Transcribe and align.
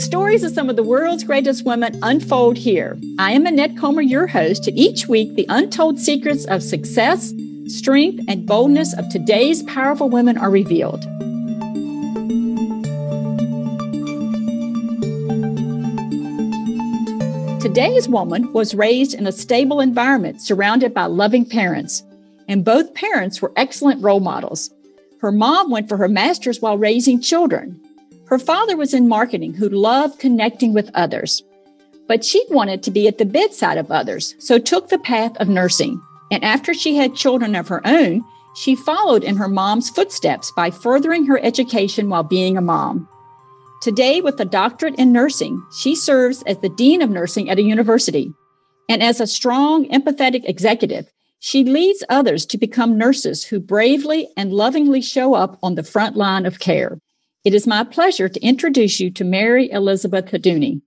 The 0.00 0.06
stories 0.06 0.44
of 0.44 0.52
some 0.52 0.70
of 0.70 0.76
the 0.76 0.82
world's 0.82 1.24
greatest 1.24 1.66
women 1.66 1.98
unfold 2.00 2.56
here. 2.56 2.98
I 3.18 3.32
am 3.32 3.44
Annette 3.44 3.76
Comer, 3.76 4.00
your 4.00 4.26
host, 4.26 4.66
and 4.66 4.78
each 4.78 5.08
week 5.08 5.34
the 5.34 5.44
untold 5.50 5.98
secrets 5.98 6.46
of 6.46 6.62
success, 6.62 7.34
strength, 7.66 8.24
and 8.26 8.46
boldness 8.46 8.96
of 8.96 9.06
today's 9.10 9.62
powerful 9.64 10.08
women 10.08 10.38
are 10.38 10.48
revealed. 10.48 11.02
Today's 17.60 18.08
woman 18.08 18.50
was 18.54 18.74
raised 18.74 19.12
in 19.12 19.26
a 19.26 19.32
stable 19.32 19.80
environment 19.80 20.40
surrounded 20.40 20.94
by 20.94 21.04
loving 21.04 21.44
parents, 21.44 22.02
and 22.48 22.64
both 22.64 22.94
parents 22.94 23.42
were 23.42 23.52
excellent 23.54 24.02
role 24.02 24.20
models. 24.20 24.70
Her 25.20 25.30
mom 25.30 25.70
went 25.70 25.90
for 25.90 25.98
her 25.98 26.08
master's 26.08 26.62
while 26.62 26.78
raising 26.78 27.20
children. 27.20 27.78
Her 28.30 28.38
father 28.38 28.76
was 28.76 28.94
in 28.94 29.08
marketing 29.08 29.54
who 29.54 29.68
loved 29.68 30.20
connecting 30.20 30.72
with 30.72 30.88
others, 30.94 31.42
but 32.06 32.24
she 32.24 32.44
wanted 32.48 32.80
to 32.84 32.92
be 32.92 33.08
at 33.08 33.18
the 33.18 33.24
bedside 33.24 33.76
of 33.76 33.90
others, 33.90 34.36
so 34.38 34.56
took 34.56 34.88
the 34.88 35.00
path 35.00 35.36
of 35.38 35.48
nursing. 35.48 36.00
And 36.30 36.44
after 36.44 36.72
she 36.72 36.94
had 36.94 37.16
children 37.16 37.56
of 37.56 37.66
her 37.66 37.84
own, 37.84 38.22
she 38.54 38.76
followed 38.76 39.24
in 39.24 39.36
her 39.36 39.48
mom's 39.48 39.90
footsteps 39.90 40.52
by 40.54 40.70
furthering 40.70 41.26
her 41.26 41.40
education 41.42 42.08
while 42.08 42.22
being 42.22 42.56
a 42.56 42.60
mom. 42.60 43.08
Today, 43.82 44.20
with 44.20 44.38
a 44.38 44.44
doctorate 44.44 44.94
in 44.94 45.10
nursing, 45.10 45.60
she 45.76 45.96
serves 45.96 46.42
as 46.44 46.58
the 46.58 46.68
Dean 46.68 47.02
of 47.02 47.10
Nursing 47.10 47.50
at 47.50 47.58
a 47.58 47.62
university. 47.62 48.32
And 48.88 49.02
as 49.02 49.20
a 49.20 49.26
strong, 49.26 49.88
empathetic 49.88 50.48
executive, 50.48 51.10
she 51.40 51.64
leads 51.64 52.04
others 52.08 52.46
to 52.46 52.58
become 52.58 52.96
nurses 52.96 53.42
who 53.42 53.58
bravely 53.58 54.28
and 54.36 54.52
lovingly 54.52 55.00
show 55.00 55.34
up 55.34 55.58
on 55.64 55.74
the 55.74 55.82
front 55.82 56.14
line 56.14 56.46
of 56.46 56.60
care. 56.60 56.98
It 57.42 57.54
is 57.54 57.66
my 57.66 57.84
pleasure 57.84 58.28
to 58.28 58.40
introduce 58.42 59.00
you 59.00 59.10
to 59.12 59.24
Mary 59.24 59.70
Elizabeth 59.70 60.26
Haduni. 60.26 60.82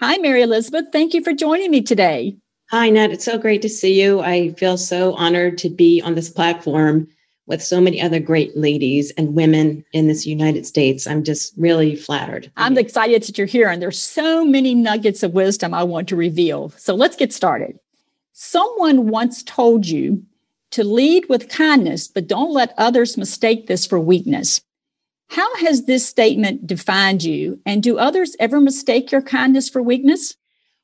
Hi, 0.00 0.18
Mary 0.18 0.42
Elizabeth. 0.42 0.86
Thank 0.90 1.14
you 1.14 1.22
for 1.22 1.32
joining 1.32 1.70
me 1.70 1.82
today. 1.82 2.36
Hi, 2.72 2.90
Ned. 2.90 3.12
It's 3.12 3.24
so 3.24 3.38
great 3.38 3.62
to 3.62 3.68
see 3.68 4.02
you. 4.02 4.20
I 4.20 4.54
feel 4.54 4.76
so 4.76 5.14
honored 5.14 5.56
to 5.58 5.70
be 5.70 6.02
on 6.02 6.16
this 6.16 6.28
platform 6.28 7.06
with 7.46 7.62
so 7.62 7.80
many 7.80 8.02
other 8.02 8.18
great 8.18 8.56
ladies 8.56 9.12
and 9.12 9.36
women 9.36 9.84
in 9.92 10.08
this 10.08 10.26
United 10.26 10.66
States. 10.66 11.06
I'm 11.06 11.22
just 11.22 11.54
really 11.56 11.94
flattered. 11.94 12.50
I'm 12.56 12.76
excited 12.76 13.22
that 13.22 13.38
you're 13.38 13.46
here, 13.46 13.68
and 13.68 13.80
there's 13.80 14.00
so 14.00 14.44
many 14.44 14.74
nuggets 14.74 15.22
of 15.22 15.32
wisdom 15.32 15.74
I 15.74 15.84
want 15.84 16.08
to 16.08 16.16
reveal. 16.16 16.70
So 16.70 16.96
let's 16.96 17.14
get 17.14 17.32
started. 17.32 17.78
Someone 18.32 19.10
once 19.10 19.44
told 19.44 19.86
you 19.86 20.24
to 20.72 20.82
lead 20.82 21.26
with 21.28 21.48
kindness, 21.48 22.08
but 22.08 22.26
don't 22.26 22.52
let 22.52 22.74
others 22.78 23.16
mistake 23.16 23.68
this 23.68 23.86
for 23.86 24.00
weakness. 24.00 24.60
How 25.34 25.56
has 25.56 25.86
this 25.86 26.06
statement 26.06 26.64
defined 26.64 27.24
you? 27.24 27.58
And 27.66 27.82
do 27.82 27.98
others 27.98 28.36
ever 28.38 28.60
mistake 28.60 29.10
your 29.10 29.20
kindness 29.20 29.68
for 29.68 29.82
weakness? 29.82 30.36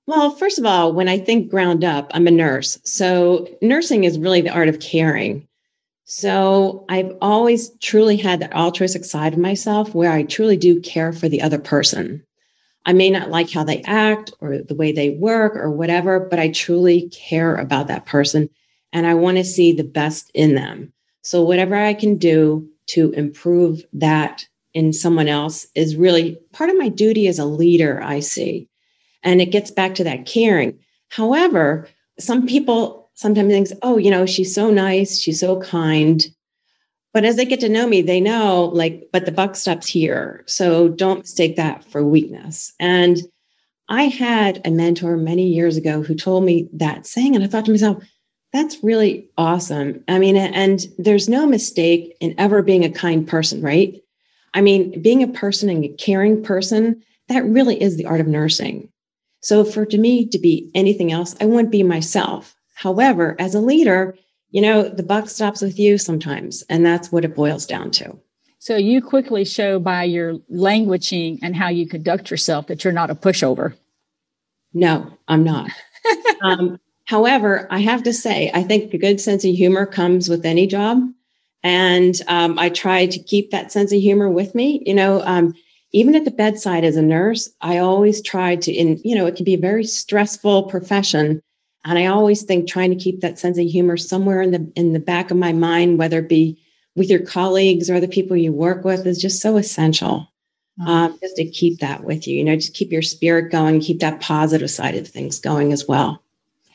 Well, 0.08 0.32
first 0.32 0.58
of 0.58 0.66
all, 0.66 0.92
when 0.92 1.08
I 1.08 1.18
think 1.18 1.52
ground 1.52 1.84
up, 1.84 2.10
I'm 2.12 2.26
a 2.26 2.32
nurse. 2.32 2.76
So 2.82 3.46
nursing 3.62 4.02
is 4.02 4.18
really 4.18 4.40
the 4.40 4.50
art 4.50 4.68
of 4.68 4.80
caring. 4.80 5.46
So 6.04 6.84
I've 6.88 7.16
always 7.22 7.70
truly 7.78 8.16
had 8.16 8.40
that 8.40 8.52
altruistic 8.52 9.04
side 9.04 9.34
of 9.34 9.38
myself 9.38 9.94
where 9.94 10.10
I 10.10 10.24
truly 10.24 10.56
do 10.56 10.80
care 10.80 11.12
for 11.12 11.28
the 11.28 11.42
other 11.42 11.60
person. 11.60 12.20
I 12.86 12.92
may 12.92 13.08
not 13.08 13.30
like 13.30 13.52
how 13.52 13.62
they 13.62 13.82
act 13.82 14.32
or 14.40 14.58
the 14.58 14.74
way 14.74 14.90
they 14.90 15.10
work 15.10 15.54
or 15.54 15.70
whatever, 15.70 16.18
but 16.18 16.40
I 16.40 16.48
truly 16.48 17.08
care 17.10 17.54
about 17.54 17.86
that 17.86 18.04
person 18.04 18.50
and 18.92 19.06
I 19.06 19.14
want 19.14 19.36
to 19.36 19.44
see 19.44 19.72
the 19.72 19.84
best 19.84 20.28
in 20.34 20.56
them. 20.56 20.92
So 21.22 21.40
whatever 21.40 21.76
I 21.76 21.94
can 21.94 22.16
do 22.16 22.68
to 22.92 23.10
improve 23.12 23.82
that 23.92 24.46
in 24.74 24.92
someone 24.92 25.28
else 25.28 25.66
is 25.74 25.96
really 25.96 26.38
part 26.52 26.70
of 26.70 26.78
my 26.78 26.88
duty 26.88 27.26
as 27.28 27.38
a 27.38 27.44
leader, 27.44 28.00
I 28.02 28.20
see. 28.20 28.68
And 29.22 29.40
it 29.40 29.50
gets 29.50 29.70
back 29.70 29.94
to 29.96 30.04
that 30.04 30.26
caring. 30.26 30.78
However, 31.08 31.88
some 32.18 32.46
people 32.46 33.10
sometimes 33.14 33.52
think, 33.52 33.68
oh, 33.82 33.98
you 33.98 34.10
know, 34.10 34.26
she's 34.26 34.54
so 34.54 34.70
nice, 34.70 35.18
she's 35.18 35.40
so 35.40 35.60
kind. 35.60 36.24
But 37.12 37.24
as 37.24 37.36
they 37.36 37.44
get 37.44 37.60
to 37.60 37.68
know 37.68 37.86
me, 37.86 38.02
they 38.02 38.20
know, 38.20 38.70
like, 38.72 39.08
but 39.12 39.26
the 39.26 39.32
buck 39.32 39.56
stops 39.56 39.88
here. 39.88 40.44
So 40.46 40.88
don't 40.88 41.20
mistake 41.20 41.56
that 41.56 41.84
for 41.84 42.04
weakness. 42.04 42.72
And 42.78 43.18
I 43.88 44.04
had 44.04 44.64
a 44.64 44.70
mentor 44.70 45.16
many 45.16 45.48
years 45.48 45.76
ago 45.76 46.02
who 46.02 46.14
told 46.14 46.44
me 46.44 46.68
that 46.74 47.06
saying, 47.06 47.34
and 47.34 47.42
I 47.42 47.48
thought 47.48 47.64
to 47.64 47.72
myself, 47.72 48.04
that's 48.52 48.82
really 48.82 49.28
awesome. 49.38 50.02
I 50.08 50.18
mean, 50.18 50.36
and 50.36 50.86
there's 50.98 51.28
no 51.28 51.46
mistake 51.46 52.16
in 52.20 52.34
ever 52.38 52.62
being 52.62 52.84
a 52.84 52.90
kind 52.90 53.26
person, 53.26 53.62
right? 53.62 54.00
I 54.54 54.60
mean, 54.60 55.00
being 55.00 55.22
a 55.22 55.28
person 55.28 55.68
and 55.68 55.84
a 55.84 55.88
caring 55.88 56.42
person, 56.42 57.02
that 57.28 57.44
really 57.44 57.80
is 57.80 57.96
the 57.96 58.06
art 58.06 58.20
of 58.20 58.26
nursing. 58.26 58.88
So 59.42 59.64
for 59.64 59.86
to 59.86 59.98
me 59.98 60.26
to 60.26 60.38
be 60.38 60.70
anything 60.74 61.12
else, 61.12 61.36
I 61.40 61.46
wouldn't 61.46 61.70
be 61.70 61.82
myself. 61.82 62.56
However, 62.74 63.36
as 63.38 63.54
a 63.54 63.60
leader, 63.60 64.16
you 64.50 64.60
know, 64.60 64.88
the 64.88 65.02
buck 65.02 65.28
stops 65.28 65.62
with 65.62 65.78
you 65.78 65.96
sometimes, 65.96 66.62
and 66.68 66.84
that's 66.84 67.12
what 67.12 67.24
it 67.24 67.36
boils 67.36 67.66
down 67.66 67.90
to. 67.92 68.18
So 68.58 68.76
you 68.76 69.00
quickly 69.00 69.44
show 69.44 69.78
by 69.78 70.04
your 70.04 70.34
languaging 70.52 71.38
and 71.42 71.56
how 71.56 71.68
you 71.68 71.88
conduct 71.88 72.30
yourself 72.30 72.66
that 72.66 72.84
you're 72.84 72.92
not 72.92 73.10
a 73.10 73.14
pushover. 73.14 73.74
No, 74.74 75.16
I'm 75.28 75.44
not. 75.44 75.70
um, 76.42 76.78
however, 77.10 77.66
I 77.72 77.80
have 77.80 78.04
to 78.04 78.12
say, 78.12 78.52
I 78.54 78.62
think 78.62 78.94
a 78.94 78.98
good 78.98 79.20
sense 79.20 79.44
of 79.44 79.50
humor 79.50 79.84
comes 79.84 80.28
with 80.28 80.46
any 80.46 80.68
job. 80.68 81.02
And 81.64 82.14
um, 82.28 82.56
I 82.56 82.68
try 82.68 83.06
to 83.06 83.18
keep 83.18 83.50
that 83.50 83.72
sense 83.72 83.92
of 83.92 84.00
humor 84.00 84.30
with 84.30 84.54
me. 84.54 84.80
You 84.86 84.94
know, 84.94 85.20
um, 85.22 85.52
even 85.92 86.14
at 86.14 86.24
the 86.24 86.30
bedside 86.30 86.84
as 86.84 86.94
a 86.94 87.02
nurse, 87.02 87.50
I 87.62 87.78
always 87.78 88.22
try 88.22 88.54
to, 88.54 88.72
in, 88.72 89.00
you 89.02 89.16
know, 89.16 89.26
it 89.26 89.34
can 89.34 89.44
be 89.44 89.54
a 89.54 89.58
very 89.58 89.82
stressful 89.82 90.68
profession. 90.68 91.42
And 91.84 91.98
I 91.98 92.06
always 92.06 92.44
think 92.44 92.68
trying 92.68 92.90
to 92.90 93.04
keep 93.04 93.22
that 93.22 93.40
sense 93.40 93.58
of 93.58 93.66
humor 93.66 93.96
somewhere 93.96 94.40
in 94.40 94.52
the 94.52 94.72
in 94.76 94.92
the 94.92 95.00
back 95.00 95.32
of 95.32 95.36
my 95.36 95.52
mind, 95.52 95.98
whether 95.98 96.20
it 96.20 96.28
be 96.28 96.62
with 96.94 97.10
your 97.10 97.26
colleagues 97.26 97.90
or 97.90 97.98
the 97.98 98.06
people 98.06 98.36
you 98.36 98.52
work 98.52 98.84
with, 98.84 99.04
is 99.04 99.20
just 99.20 99.42
so 99.42 99.56
essential. 99.56 100.28
Um, 100.86 101.18
just 101.20 101.36
to 101.36 101.44
keep 101.44 101.80
that 101.80 102.04
with 102.04 102.28
you, 102.28 102.36
you 102.36 102.44
know, 102.44 102.54
just 102.54 102.72
keep 102.72 102.92
your 102.92 103.02
spirit 103.02 103.50
going, 103.50 103.80
keep 103.80 103.98
that 104.00 104.20
positive 104.20 104.70
side 104.70 104.94
of 104.94 105.08
things 105.08 105.40
going 105.40 105.72
as 105.72 105.88
well. 105.88 106.22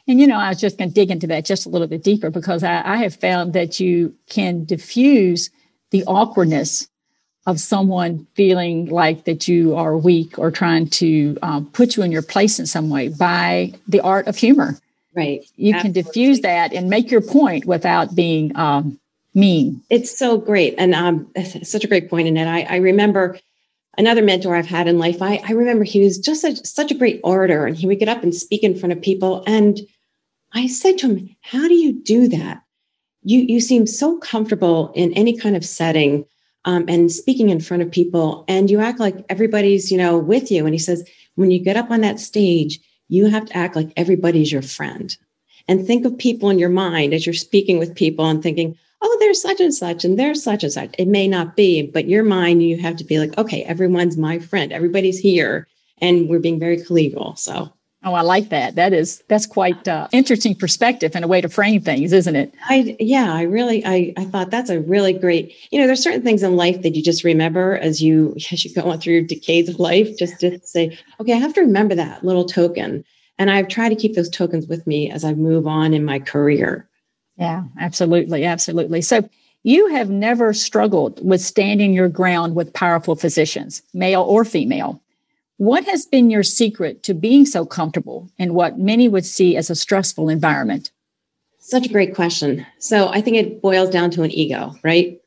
And 0.08 0.20
you 0.20 0.28
know, 0.28 0.38
I 0.38 0.50
was 0.50 0.60
just 0.60 0.78
going 0.78 0.90
to 0.90 0.94
dig 0.94 1.10
into 1.10 1.28
that 1.28 1.46
just 1.46 1.66
a 1.66 1.70
little 1.70 1.88
bit 1.88 2.04
deeper 2.04 2.30
because 2.30 2.64
I, 2.64 2.82
I 2.86 2.98
have 2.98 3.16
found 3.16 3.54
that 3.54 3.80
you 3.80 4.16
can 4.30 4.66
diffuse 4.66 5.50
the 5.92 6.04
awkwardness 6.06 6.88
of 7.48 7.60
someone 7.60 8.28
feeling 8.36 8.88
like 8.88 9.26
that 9.26 9.48
you 9.48 9.76
are 9.76 9.98
weak 9.98 10.38
or 10.40 10.52
trying 10.52 10.90
to 10.90 11.38
um, 11.42 11.66
put 11.68 11.96
you 11.96 12.04
in 12.04 12.12
your 12.12 12.24
place 12.24 12.60
in 12.60 12.66
some 12.66 12.90
way 12.90 13.08
by 13.08 13.74
the 13.88 14.02
art 14.02 14.28
of 14.28 14.36
humor. 14.36 14.80
Right. 15.16 15.46
You 15.56 15.74
Absolutely. 15.74 15.82
can 15.82 15.92
diffuse 16.04 16.40
that 16.42 16.74
and 16.74 16.90
make 16.90 17.10
your 17.10 17.22
point 17.22 17.66
without 17.66 18.16
being 18.16 18.56
um, 18.58 19.00
mean. 19.34 19.82
It's 19.90 20.18
so 20.18 20.38
great. 20.38 20.76
And 20.78 20.94
um, 20.94 21.32
such 21.64 21.84
a 21.84 21.88
great 21.88 22.10
point 22.10 22.28
in 22.28 22.38
it. 22.38 22.48
I, 22.48 22.62
I 22.64 22.76
remember 22.78 23.38
another 23.98 24.22
mentor 24.22 24.56
I've 24.56 24.66
had 24.66 24.88
in 24.88 24.98
life. 24.98 25.22
I, 25.22 25.42
I 25.48 25.52
remember 25.52 25.84
he 25.84 26.02
was 26.02 26.18
just 26.18 26.44
a, 26.44 26.56
such 26.66 26.92
a 26.92 26.96
great 26.96 27.22
orator 27.24 27.66
and 27.66 27.78
he 27.78 27.88
would 27.88 28.00
get 28.00 28.10
up 28.10 28.24
and 28.24 28.34
speak 28.34 28.64
in 28.64 28.78
front 28.78 28.92
of 28.92 29.02
people. 29.02 29.44
And 29.48 29.80
I 30.56 30.68
said 30.68 30.98
to 31.00 31.08
him, 31.08 31.36
How 31.42 31.68
do 31.68 31.74
you 31.74 31.92
do 31.92 32.30
that? 32.30 32.64
You, 33.24 33.42
you 33.42 33.60
seem 33.60 33.86
so 33.86 34.18
comfortable 34.18 34.94
in 34.96 35.12
any 35.14 35.38
kind 35.38 35.56
of 35.56 35.66
setting 35.66 36.26
um, 36.64 36.86
and 36.88 37.12
speaking 37.12 37.50
in 37.50 37.60
front 37.60 37.84
of 37.84 37.92
people, 37.92 38.46
and 38.48 38.72
you 38.72 38.80
act 38.80 39.00
like 39.00 39.26
everybody's, 39.30 39.92
you 39.92 39.98
know, 39.98 40.18
with 40.18 40.50
you. 40.50 40.66
And 40.66 40.74
he 40.74 40.80
says, 40.80 41.08
when 41.36 41.52
you 41.52 41.60
get 41.60 41.76
up 41.76 41.92
on 41.92 42.02
that 42.02 42.20
stage, 42.20 42.80
you 43.10 43.28
have 43.28 43.46
to 43.46 43.58
act 43.58 43.76
like 43.76 43.92
everybody's 43.98 44.52
your 44.52 44.62
friend 44.62 45.16
and 45.68 45.86
think 45.86 46.06
of 46.06 46.18
people 46.18 46.50
in 46.50 46.58
your 46.58 46.70
mind 46.70 47.14
as 47.14 47.26
you're 47.26 47.34
speaking 47.34 47.78
with 47.78 47.94
people 47.94 48.26
and 48.26 48.42
thinking, 48.42 48.78
oh, 49.02 49.18
there's 49.20 49.42
such 49.42 49.60
and 49.60 49.74
such 49.74 50.06
and 50.06 50.18
there's 50.18 50.42
such 50.42 50.64
and 50.64 50.72
such. 50.72 50.96
It 50.98 51.08
may 51.08 51.28
not 51.28 51.56
be, 51.56 51.84
but 51.84 52.08
your 52.08 52.24
mind, 52.24 52.64
you 52.64 52.78
have 52.78 52.96
to 52.98 53.04
be 53.04 53.20
like, 53.20 53.38
okay, 53.38 53.64
everyone's 53.64 54.18
my 54.18 54.40
friend. 54.40 54.72
Everybody's 54.72 55.20
here. 55.20 55.68
And 56.00 56.30
we're 56.30 56.40
being 56.40 56.60
very 56.60 56.78
collegial. 56.78 57.38
So 57.38 57.74
Oh, 58.06 58.14
I 58.14 58.22
like 58.22 58.50
that. 58.50 58.76
That 58.76 58.94
is 58.94 59.24
that's 59.30 59.48
quite 59.48 59.88
uh, 59.88 60.08
interesting 60.12 60.54
perspective 60.54 61.14
and 61.16 61.26
a 61.26 61.28
way 61.28 61.42
to 61.42 61.50
frame 61.50 61.82
things, 61.82 62.14
isn't 62.14 62.36
it? 62.36 62.54
I 62.70 62.96
yeah, 63.00 63.34
I 63.34 63.42
really 63.42 63.84
I 63.84 64.14
I 64.16 64.26
thought 64.26 64.52
that's 64.52 64.70
a 64.70 64.80
really 64.80 65.12
great. 65.12 65.56
You 65.72 65.80
know, 65.80 65.88
there's 65.88 66.04
certain 66.04 66.22
things 66.22 66.44
in 66.44 66.56
life 66.56 66.84
that 66.84 66.96
you 66.96 67.02
just 67.02 67.24
remember 67.24 67.78
as 67.78 68.04
you 68.04 68.36
as 68.52 68.64
you 68.64 68.74
go 68.76 68.92
on 68.92 69.00
through 69.00 69.14
your 69.14 69.24
decades 69.24 69.70
of 69.70 69.80
life. 69.80 70.18
Just 70.20 70.40
to 70.42 70.60
say, 70.64 70.98
okay, 71.20 71.34
I 71.34 71.38
have 71.38 71.56
to 71.56 71.62
remember 71.62 71.96
that 71.96 72.24
little 72.24 72.46
token, 72.46 73.04
and 73.40 73.50
I've 73.50 73.70
tried 73.70 73.90
to 73.90 73.96
keep 73.96 74.14
those 74.14 74.30
tokens 74.30 74.68
with 74.68 74.86
me 74.86 75.10
as 75.10 75.24
I 75.24 75.34
move 75.34 75.66
on 75.66 75.96
in 75.96 76.06
my 76.06 76.20
career. 76.20 76.88
Yeah, 77.38 77.64
absolutely, 77.80 78.46
absolutely. 78.46 79.02
So 79.02 79.28
you 79.64 79.88
have 79.88 80.12
never 80.12 80.54
struggled 80.54 81.28
with 81.28 81.42
standing 81.42 81.92
your 81.92 82.08
ground 82.08 82.56
with 82.56 82.72
powerful 82.72 83.16
physicians, 83.16 83.82
male 83.96 84.22
or 84.22 84.46
female. 84.46 85.02
What 85.58 85.86
has 85.86 86.06
been 86.06 86.30
your 86.30 86.44
secret 86.44 87.04
to 87.04 87.14
being 87.14 87.46
so 87.46 87.66
comfortable 87.66 88.30
in 88.38 88.54
what 88.54 88.78
many 88.78 89.08
would 89.08 89.26
see 89.26 89.56
as 89.56 89.70
a 89.70 89.76
stressful 89.76 90.28
environment? 90.28 90.92
Such 91.60 91.86
a 91.86 91.92
great 91.92 92.14
question. 92.14 92.66
So 92.80 93.08
I 93.08 93.22
think 93.22 93.38
it 93.38 93.62
boils 93.62 93.90
down 93.90 94.12
to 94.12 94.24
an 94.24 94.32
ego, 94.32 94.76
right? 94.84 95.20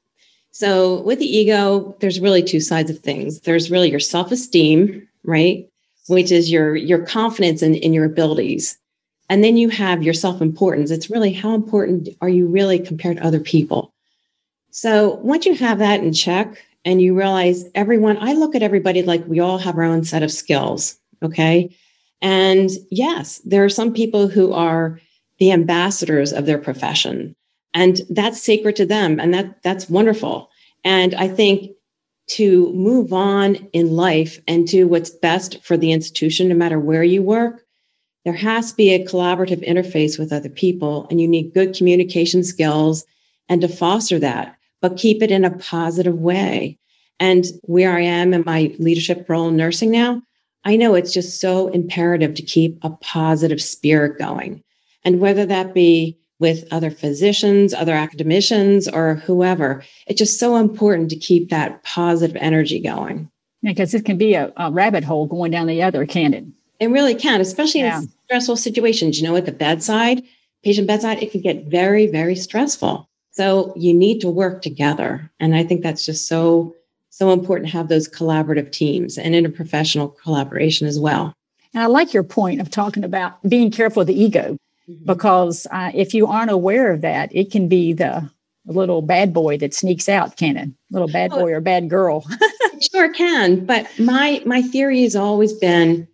So 0.51 1.01
with 1.03 1.19
the 1.19 1.37
ego, 1.37 1.97
there's 2.01 2.21
really 2.21 2.43
two 2.43 2.61
sides 2.61 2.91
of 2.91 2.99
things. 2.99 3.41
There's 3.41 3.71
really 3.71 3.91
your 3.91 4.01
self 4.01 4.31
esteem, 4.31 5.09
right? 5.25 5.67
Which 6.09 6.31
is 6.31 6.51
your 6.51 6.77
your 6.77 7.05
confidence 7.05 7.63
in, 7.63 7.75
in 7.77 7.93
your 7.93 8.05
abilities. 8.05 8.79
And 9.31 9.45
then 9.45 9.57
you 9.57 9.69
have 9.69 10.03
your 10.03 10.15
self-importance. 10.15 10.91
It's 10.91 11.11
really 11.11 11.33
how 11.33 11.55
important 11.55 12.09
are 12.23 12.31
you 12.31 12.47
really 12.47 12.79
compared 12.79 13.19
to 13.19 13.25
other 13.25 13.41
people? 13.41 13.93
So 14.71 15.17
once 15.23 15.45
you 15.45 15.55
have 15.55 15.79
that 15.79 16.01
in 16.01 16.13
check 16.13 16.63
and 16.85 17.03
you 17.03 17.17
realize 17.17 17.65
everyone, 17.75 18.19
I 18.21 18.33
look 18.33 18.55
at 18.55 18.63
everybody 18.63 19.03
like 19.03 19.27
we 19.27 19.41
all 19.41 19.59
have 19.59 19.77
our 19.77 19.85
own 19.85 20.05
set 20.05 20.23
of 20.23 20.33
skills. 20.33 20.97
Okay. 21.23 21.75
And 22.21 22.71
yes, 22.91 23.39
there 23.45 23.65
are 23.65 23.69
some 23.69 23.93
people 23.93 24.29
who 24.29 24.53
are 24.53 25.01
the 25.39 25.53
ambassadors 25.53 26.33
of 26.33 26.47
their 26.47 26.59
profession 26.59 27.35
and 27.75 28.01
that's 28.11 28.43
sacred 28.43 28.77
to 28.77 28.87
them. 28.87 29.21
And 29.21 29.33
that 29.35 29.63
that's 29.63 29.89
wonderful. 29.89 30.51
And 30.85 31.15
I 31.15 31.29
think 31.29 31.73
to 32.31 32.73
move 32.73 33.13
on 33.13 33.57
in 33.73 33.97
life 33.97 34.41
and 34.47 34.67
do 34.67 34.87
what's 34.87 35.11
best 35.11 35.63
for 35.65 35.77
the 35.77 35.93
institution, 35.93 36.49
no 36.49 36.55
matter 36.55 36.79
where 36.79 37.05
you 37.05 37.23
work, 37.23 37.65
there 38.25 38.35
has 38.35 38.71
to 38.71 38.77
be 38.77 38.91
a 38.91 39.05
collaborative 39.05 39.67
interface 39.67 40.19
with 40.19 40.33
other 40.33 40.51
people 40.51 41.07
and 41.11 41.21
you 41.21 41.29
need 41.29 41.55
good 41.55 41.75
communication 41.75 42.45
skills 42.45 43.07
and 43.49 43.63
to 43.63 43.69
foster 43.69 44.19
that, 44.19 44.58
but 44.81 44.97
keep 44.97 45.23
it 45.23 45.31
in 45.31 45.45
a 45.45 45.57
positive 45.59 46.19
way. 46.19 46.79
And 47.21 47.45
where 47.63 47.97
I 47.97 48.03
am 48.03 48.33
in 48.33 48.45
my 48.47 48.75
leadership 48.79 49.29
role 49.29 49.49
in 49.49 49.57
nursing 49.57 49.91
now, 49.91 50.23
I 50.65 50.77
know 50.77 50.95
it's 50.95 51.13
just 51.13 51.41
so 51.41 51.69
imperative 51.69 52.35
to 52.35 52.43
keep 52.43 52.79
a 52.83 52.91
positive 52.91 53.61
spirit 53.61 54.19
going. 54.19 54.63
And 55.05 55.21
whether 55.21 55.47
that 55.47 55.75
be 55.75 56.19
with 56.41 56.65
other 56.71 56.91
physicians, 56.91 57.75
other 57.75 57.95
academicians, 57.95 58.87
or 58.87 59.17
whoever, 59.17 59.83
it's 60.07 60.19
just 60.19 60.39
so 60.39 60.57
important 60.57 61.11
to 61.11 61.17
keep 61.17 61.51
that 61.51 61.83
positive 61.83 62.37
energy 62.37 62.81
going. 62.81 63.31
Yeah, 63.63 63.73
because 63.73 63.95
it 63.95 64.05
can 64.05 64.19
be 64.19 64.35
a, 64.35 64.53
a, 64.57 64.71
rabbit 64.71 65.03
hole 65.03 65.27
going 65.27 65.51
down 65.51 65.67
the 65.67 65.83
other, 65.83 66.07
can 66.07 66.33
it? 66.33 66.45
It 66.79 66.91
really 66.91 67.17
can, 67.17 67.41
especially 67.41 67.81
yeah. 67.81 68.03
in 68.03 68.09
stressful 68.27 68.57
situations. 68.57 69.21
You 69.21 69.27
know, 69.27 69.35
at 69.35 69.47
the 69.47 69.53
bedside, 69.53 70.23
patient 70.63 70.87
bedside, 70.87 71.23
it 71.23 71.33
can 71.33 71.41
get 71.41 71.65
very, 71.65 72.07
very 72.07 72.37
stressful. 72.37 73.08
So 73.39 73.73
you 73.77 73.95
need 73.95 74.21
to 74.23 74.29
work 74.29 74.63
together. 74.63 75.31
And 75.39 75.55
I 75.55 75.63
think 75.63 75.85
that's 75.85 76.05
just 76.05 76.27
so 76.27 76.75
so 77.11 77.31
important 77.31 77.71
to 77.71 77.77
have 77.77 77.87
those 77.87 78.09
collaborative 78.09 78.73
teams 78.73 79.17
and 79.17 79.33
interprofessional 79.33 80.19
collaboration 80.19 80.89
as 80.89 80.99
well. 80.99 81.33
And 81.73 81.81
I 81.81 81.87
like 81.87 82.13
your 82.13 82.25
point 82.25 82.61
of 82.61 82.69
talking 82.69 83.05
about 83.05 83.41
being 83.49 83.71
careful 83.71 84.01
of 84.01 84.09
the 84.09 84.21
ego, 84.21 84.57
mm-hmm. 84.91 85.05
because 85.05 85.69
uh, 85.71 85.93
if 85.95 86.15
you 86.15 86.27
aren't 86.27 86.51
aware 86.51 86.93
of 86.93 87.03
that, 87.03 87.33
it 87.33 87.53
can 87.53 87.69
be 87.69 87.93
the 87.93 88.29
little 88.67 89.03
bad 89.03 89.33
boy 89.33 89.57
that 89.59 89.73
sneaks 89.73 90.09
out, 90.09 90.37
can 90.37 90.57
it? 90.57 90.71
Little 90.91 91.09
bad 91.09 91.31
oh, 91.33 91.39
boy 91.39 91.53
or 91.53 91.61
bad 91.61 91.89
girl. 91.89 92.27
sure 92.93 93.13
can. 93.15 93.65
But 93.65 93.87
my 94.01 94.43
my 94.47 94.63
theory 94.63 95.03
has 95.03 95.15
always 95.15 95.53
been, 95.53 96.09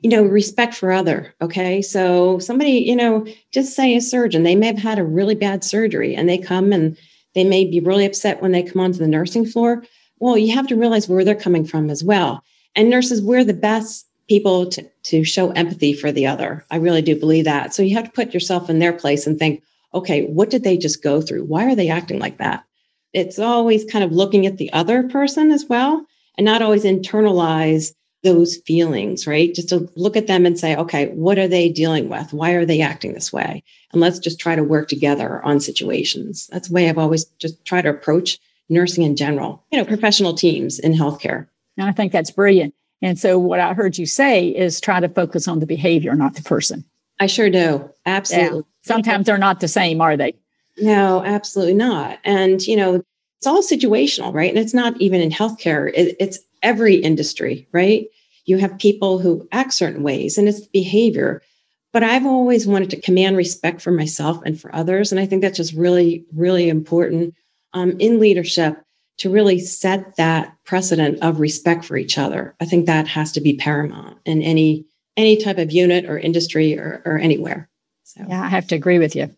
you 0.00 0.10
know, 0.10 0.22
respect 0.22 0.74
for 0.74 0.92
other. 0.92 1.34
Okay, 1.40 1.82
so 1.82 2.38
somebody, 2.38 2.72
you 2.72 2.96
know, 2.96 3.26
just 3.52 3.74
say 3.74 3.96
a 3.96 4.00
surgeon, 4.00 4.42
they 4.42 4.56
may 4.56 4.66
have 4.66 4.78
had 4.78 4.98
a 4.98 5.04
really 5.04 5.34
bad 5.34 5.64
surgery, 5.64 6.14
and 6.14 6.28
they 6.28 6.38
come 6.38 6.72
and 6.72 6.96
they 7.34 7.44
may 7.44 7.64
be 7.64 7.80
really 7.80 8.06
upset 8.06 8.40
when 8.40 8.52
they 8.52 8.62
come 8.62 8.80
onto 8.80 8.98
the 8.98 9.08
nursing 9.08 9.44
floor 9.44 9.82
well, 10.18 10.38
you 10.38 10.54
have 10.54 10.66
to 10.68 10.76
realize 10.76 11.08
where 11.08 11.24
they're 11.24 11.34
coming 11.34 11.64
from 11.64 11.90
as 11.90 12.02
well. 12.02 12.42
And 12.74 12.90
nurses, 12.90 13.22
we're 13.22 13.44
the 13.44 13.54
best 13.54 14.06
people 14.28 14.66
to, 14.70 14.84
to 15.04 15.24
show 15.24 15.50
empathy 15.52 15.92
for 15.92 16.10
the 16.10 16.26
other. 16.26 16.64
I 16.70 16.76
really 16.76 17.02
do 17.02 17.18
believe 17.18 17.44
that. 17.44 17.74
So 17.74 17.82
you 17.82 17.94
have 17.94 18.06
to 18.06 18.10
put 18.10 18.34
yourself 18.34 18.68
in 18.68 18.78
their 18.78 18.92
place 18.92 19.26
and 19.26 19.38
think, 19.38 19.62
okay, 19.94 20.26
what 20.26 20.50
did 20.50 20.64
they 20.64 20.76
just 20.76 21.02
go 21.02 21.20
through? 21.20 21.44
Why 21.44 21.66
are 21.66 21.76
they 21.76 21.88
acting 21.88 22.18
like 22.18 22.38
that? 22.38 22.64
It's 23.12 23.38
always 23.38 23.84
kind 23.84 24.04
of 24.04 24.12
looking 24.12 24.46
at 24.46 24.58
the 24.58 24.72
other 24.72 25.04
person 25.04 25.50
as 25.50 25.66
well 25.66 26.04
and 26.36 26.44
not 26.44 26.60
always 26.60 26.84
internalize 26.84 27.92
those 28.26 28.56
feelings, 28.56 29.26
right? 29.26 29.54
Just 29.54 29.68
to 29.68 29.88
look 29.94 30.16
at 30.16 30.26
them 30.26 30.44
and 30.44 30.58
say, 30.58 30.74
okay, 30.76 31.08
what 31.10 31.38
are 31.38 31.46
they 31.46 31.68
dealing 31.68 32.08
with? 32.08 32.32
Why 32.32 32.50
are 32.50 32.66
they 32.66 32.80
acting 32.80 33.14
this 33.14 33.32
way? 33.32 33.62
And 33.92 34.00
let's 34.00 34.18
just 34.18 34.40
try 34.40 34.56
to 34.56 34.64
work 34.64 34.88
together 34.88 35.40
on 35.44 35.60
situations. 35.60 36.48
That's 36.48 36.68
the 36.68 36.74
way 36.74 36.88
I've 36.88 36.98
always 36.98 37.24
just 37.38 37.64
tried 37.64 37.82
to 37.82 37.90
approach 37.90 38.38
nursing 38.68 39.04
in 39.04 39.14
general, 39.14 39.62
you 39.70 39.78
know, 39.78 39.84
professional 39.84 40.34
teams 40.34 40.80
in 40.80 40.92
healthcare. 40.92 41.46
And 41.78 41.88
I 41.88 41.92
think 41.92 42.10
that's 42.10 42.32
brilliant. 42.32 42.74
And 43.00 43.18
so, 43.18 43.38
what 43.38 43.60
I 43.60 43.74
heard 43.74 43.96
you 43.96 44.06
say 44.06 44.48
is 44.48 44.80
try 44.80 44.98
to 44.98 45.08
focus 45.08 45.46
on 45.46 45.60
the 45.60 45.66
behavior, 45.66 46.14
not 46.14 46.34
the 46.34 46.42
person. 46.42 46.84
I 47.20 47.26
sure 47.26 47.48
do. 47.48 47.88
Absolutely. 48.06 48.58
Yeah. 48.58 48.62
Sometimes 48.82 49.26
they're 49.26 49.38
not 49.38 49.60
the 49.60 49.68
same, 49.68 50.00
are 50.00 50.16
they? 50.16 50.34
No, 50.78 51.22
absolutely 51.24 51.74
not. 51.74 52.18
And, 52.24 52.60
you 52.62 52.76
know, 52.76 53.02
it's 53.38 53.46
all 53.46 53.62
situational, 53.62 54.34
right? 54.34 54.50
And 54.50 54.58
it's 54.58 54.74
not 54.74 55.00
even 55.00 55.20
in 55.20 55.30
healthcare, 55.30 55.92
it, 55.94 56.16
it's 56.18 56.38
every 56.62 56.96
industry, 56.96 57.68
right? 57.72 58.06
You 58.46 58.58
have 58.58 58.78
people 58.78 59.18
who 59.18 59.46
act 59.52 59.74
certain 59.74 60.02
ways 60.02 60.38
and 60.38 60.48
it's 60.48 60.66
behavior. 60.66 61.42
But 61.92 62.02
I've 62.02 62.26
always 62.26 62.66
wanted 62.66 62.90
to 62.90 63.00
command 63.00 63.36
respect 63.36 63.80
for 63.80 63.90
myself 63.90 64.38
and 64.44 64.60
for 64.60 64.74
others. 64.74 65.12
And 65.12 65.20
I 65.20 65.26
think 65.26 65.42
that's 65.42 65.56
just 65.56 65.72
really, 65.74 66.24
really 66.34 66.68
important 66.68 67.34
um, 67.72 67.96
in 67.98 68.20
leadership 68.20 68.76
to 69.18 69.30
really 69.30 69.58
set 69.58 70.16
that 70.16 70.52
precedent 70.64 71.22
of 71.22 71.40
respect 71.40 71.84
for 71.84 71.96
each 71.96 72.18
other. 72.18 72.54
I 72.60 72.66
think 72.66 72.86
that 72.86 73.08
has 73.08 73.32
to 73.32 73.40
be 73.40 73.56
paramount 73.56 74.18
in 74.24 74.42
any 74.42 74.84
any 75.16 75.36
type 75.38 75.56
of 75.56 75.72
unit 75.72 76.04
or 76.04 76.18
industry 76.18 76.78
or, 76.78 77.00
or 77.06 77.18
anywhere. 77.18 77.70
So. 78.04 78.22
Yeah, 78.28 78.42
I 78.42 78.48
have 78.48 78.66
to 78.66 78.74
agree 78.74 78.98
with 78.98 79.16
you. 79.16 79.34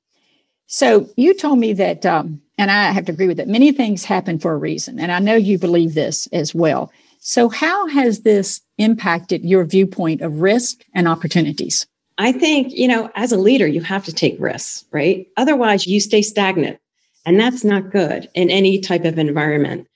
So 0.67 1.09
you 1.17 1.35
told 1.35 1.61
me 1.61 1.73
that, 1.75 2.05
um, 2.05 2.43
and 2.59 2.71
I 2.71 2.91
have 2.91 3.07
to 3.07 3.13
agree 3.13 3.29
with 3.29 3.39
it. 3.39 3.47
Many 3.47 3.71
things 3.71 4.05
happen 4.05 4.41
for 4.41 4.53
a 4.53 4.59
reason, 4.59 4.99
and 4.99 5.13
I 5.13 5.21
know 5.21 5.37
you 5.37 5.57
believe 5.57 5.95
this 5.95 6.27
as 6.33 6.53
well. 6.55 6.91
So 7.20 7.49
how 7.49 7.87
has 7.88 8.20
this 8.20 8.61
impacted 8.79 9.44
your 9.44 9.65
viewpoint 9.65 10.23
of 10.23 10.41
risk 10.41 10.85
and 10.94 11.09
opportunities? 11.09 11.87
I 12.17 12.32
think 12.32 12.73
you 12.73 12.88
know, 12.88 13.11
as 13.15 13.32
a 13.32 13.38
leader, 13.38 13.67
you 13.67 13.81
have 13.82 14.05
to 14.06 14.12
take 14.12 14.37
risks, 14.41 14.85
right? 14.93 15.26
Otherwise, 15.37 15.87
you 15.87 16.00
stay 16.00 16.23
stagnant 16.23 16.79
and 17.26 17.38
that's 17.38 17.65
not 17.65 17.91
good 17.91 18.31
in 18.35 18.50
any 18.50 18.81
type 18.81 19.05
of 19.05 19.19
environment. 19.19 19.87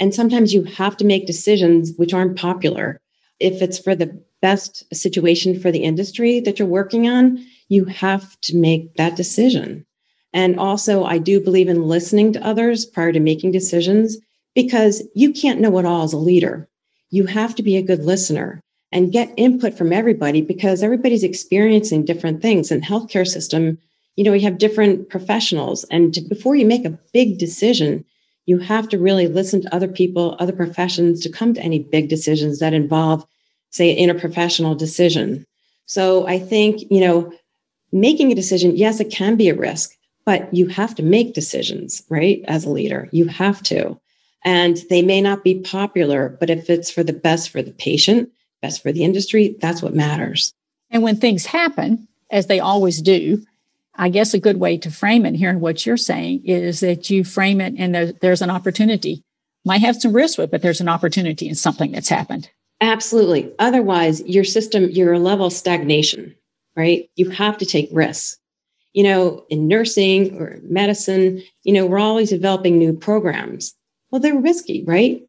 And 0.00 0.14
sometimes 0.14 0.52
you 0.52 0.64
have 0.64 0.96
to 0.96 1.04
make 1.04 1.26
decisions 1.26 1.92
which 1.96 2.14
aren't 2.14 2.38
popular. 2.38 3.00
If 3.38 3.62
it's 3.62 3.78
for 3.78 3.94
the 3.94 4.20
best 4.42 4.84
situation 4.94 5.60
for 5.60 5.70
the 5.70 5.84
industry 5.84 6.40
that 6.40 6.58
you're 6.58 6.66
working 6.66 7.08
on, 7.08 7.44
you 7.68 7.84
have 7.84 8.40
to 8.40 8.56
make 8.56 8.94
that 8.96 9.16
decision. 9.16 9.86
And 10.32 10.58
also, 10.58 11.04
I 11.04 11.18
do 11.18 11.40
believe 11.40 11.68
in 11.68 11.82
listening 11.82 12.32
to 12.32 12.44
others 12.44 12.86
prior 12.86 13.12
to 13.12 13.20
making 13.20 13.52
decisions 13.52 14.16
because 14.54 15.02
you 15.14 15.32
can't 15.32 15.60
know 15.60 15.78
it 15.78 15.84
all 15.84 16.02
as 16.02 16.12
a 16.12 16.18
leader. 16.18 16.68
You 17.10 17.26
have 17.26 17.54
to 17.56 17.62
be 17.62 17.76
a 17.76 17.82
good 17.82 18.04
listener 18.04 18.60
and 18.92 19.12
get 19.12 19.32
input 19.36 19.74
from 19.74 19.92
everybody 19.92 20.42
because 20.42 20.82
everybody's 20.82 21.22
experiencing 21.22 22.04
different 22.04 22.42
things. 22.42 22.70
And 22.70 22.82
healthcare 22.82 23.26
system 23.26 23.78
you 24.20 24.24
know, 24.24 24.32
we 24.32 24.42
have 24.42 24.58
different 24.58 25.08
professionals. 25.08 25.84
And 25.84 26.12
to, 26.12 26.20
before 26.20 26.54
you 26.54 26.66
make 26.66 26.84
a 26.84 26.98
big 27.14 27.38
decision, 27.38 28.04
you 28.44 28.58
have 28.58 28.86
to 28.90 28.98
really 28.98 29.28
listen 29.28 29.62
to 29.62 29.74
other 29.74 29.88
people, 29.88 30.36
other 30.38 30.52
professions 30.52 31.20
to 31.20 31.30
come 31.30 31.54
to 31.54 31.62
any 31.62 31.78
big 31.78 32.10
decisions 32.10 32.58
that 32.58 32.74
involve, 32.74 33.24
say, 33.70 33.96
an 33.96 34.08
interprofessional 34.08 34.76
decision. 34.76 35.46
So 35.86 36.26
I 36.26 36.38
think, 36.38 36.82
you 36.90 37.00
know, 37.00 37.32
making 37.92 38.30
a 38.30 38.34
decision, 38.34 38.76
yes, 38.76 39.00
it 39.00 39.10
can 39.10 39.36
be 39.36 39.48
a 39.48 39.54
risk, 39.54 39.96
but 40.26 40.52
you 40.52 40.66
have 40.66 40.94
to 40.96 41.02
make 41.02 41.32
decisions, 41.32 42.02
right? 42.10 42.44
As 42.46 42.66
a 42.66 42.70
leader, 42.70 43.08
you 43.12 43.26
have 43.26 43.62
to. 43.64 43.98
And 44.44 44.78
they 44.88 45.02
may 45.02 45.20
not 45.20 45.44
be 45.44 45.60
popular, 45.60 46.36
but 46.40 46.50
if 46.50 46.70
it's 46.70 46.90
for 46.90 47.02
the 47.02 47.12
best 47.12 47.50
for 47.50 47.62
the 47.62 47.72
patient, 47.72 48.30
best 48.62 48.82
for 48.82 48.92
the 48.92 49.04
industry, 49.04 49.56
that's 49.60 49.82
what 49.82 49.94
matters. 49.94 50.54
And 50.90 51.02
when 51.02 51.16
things 51.16 51.46
happen, 51.46 52.08
as 52.30 52.46
they 52.46 52.60
always 52.60 53.02
do, 53.02 53.44
I 53.94 54.08
guess 54.08 54.32
a 54.32 54.38
good 54.38 54.58
way 54.58 54.78
to 54.78 54.90
frame 54.90 55.26
it, 55.26 55.34
hearing 55.34 55.60
what 55.60 55.84
you're 55.84 55.96
saying, 55.96 56.42
is 56.44 56.80
that 56.80 57.10
you 57.10 57.22
frame 57.22 57.60
it 57.60 57.74
and 57.76 57.94
there, 57.94 58.12
there's 58.12 58.42
an 58.42 58.50
opportunity. 58.50 59.22
Might 59.64 59.82
have 59.82 59.96
some 59.96 60.14
risk 60.14 60.38
with, 60.38 60.46
it, 60.46 60.50
but 60.50 60.62
there's 60.62 60.80
an 60.80 60.88
opportunity 60.88 61.48
in 61.48 61.54
something 61.54 61.92
that's 61.92 62.08
happened. 62.08 62.48
Absolutely. 62.80 63.52
Otherwise, 63.58 64.22
your 64.22 64.44
system, 64.44 64.88
your 64.90 65.18
level 65.18 65.46
of 65.46 65.52
stagnation, 65.52 66.34
right? 66.76 67.10
You 67.16 67.28
have 67.30 67.58
to 67.58 67.66
take 67.66 67.90
risks. 67.92 68.38
You 68.94 69.04
know, 69.04 69.44
in 69.50 69.68
nursing 69.68 70.36
or 70.40 70.58
medicine, 70.62 71.42
you 71.62 71.72
know, 71.74 71.84
we're 71.86 71.98
always 71.98 72.30
developing 72.30 72.78
new 72.78 72.94
programs. 72.94 73.74
Well, 74.10 74.20
they're 74.20 74.38
risky, 74.38 74.84
right? 74.84 75.22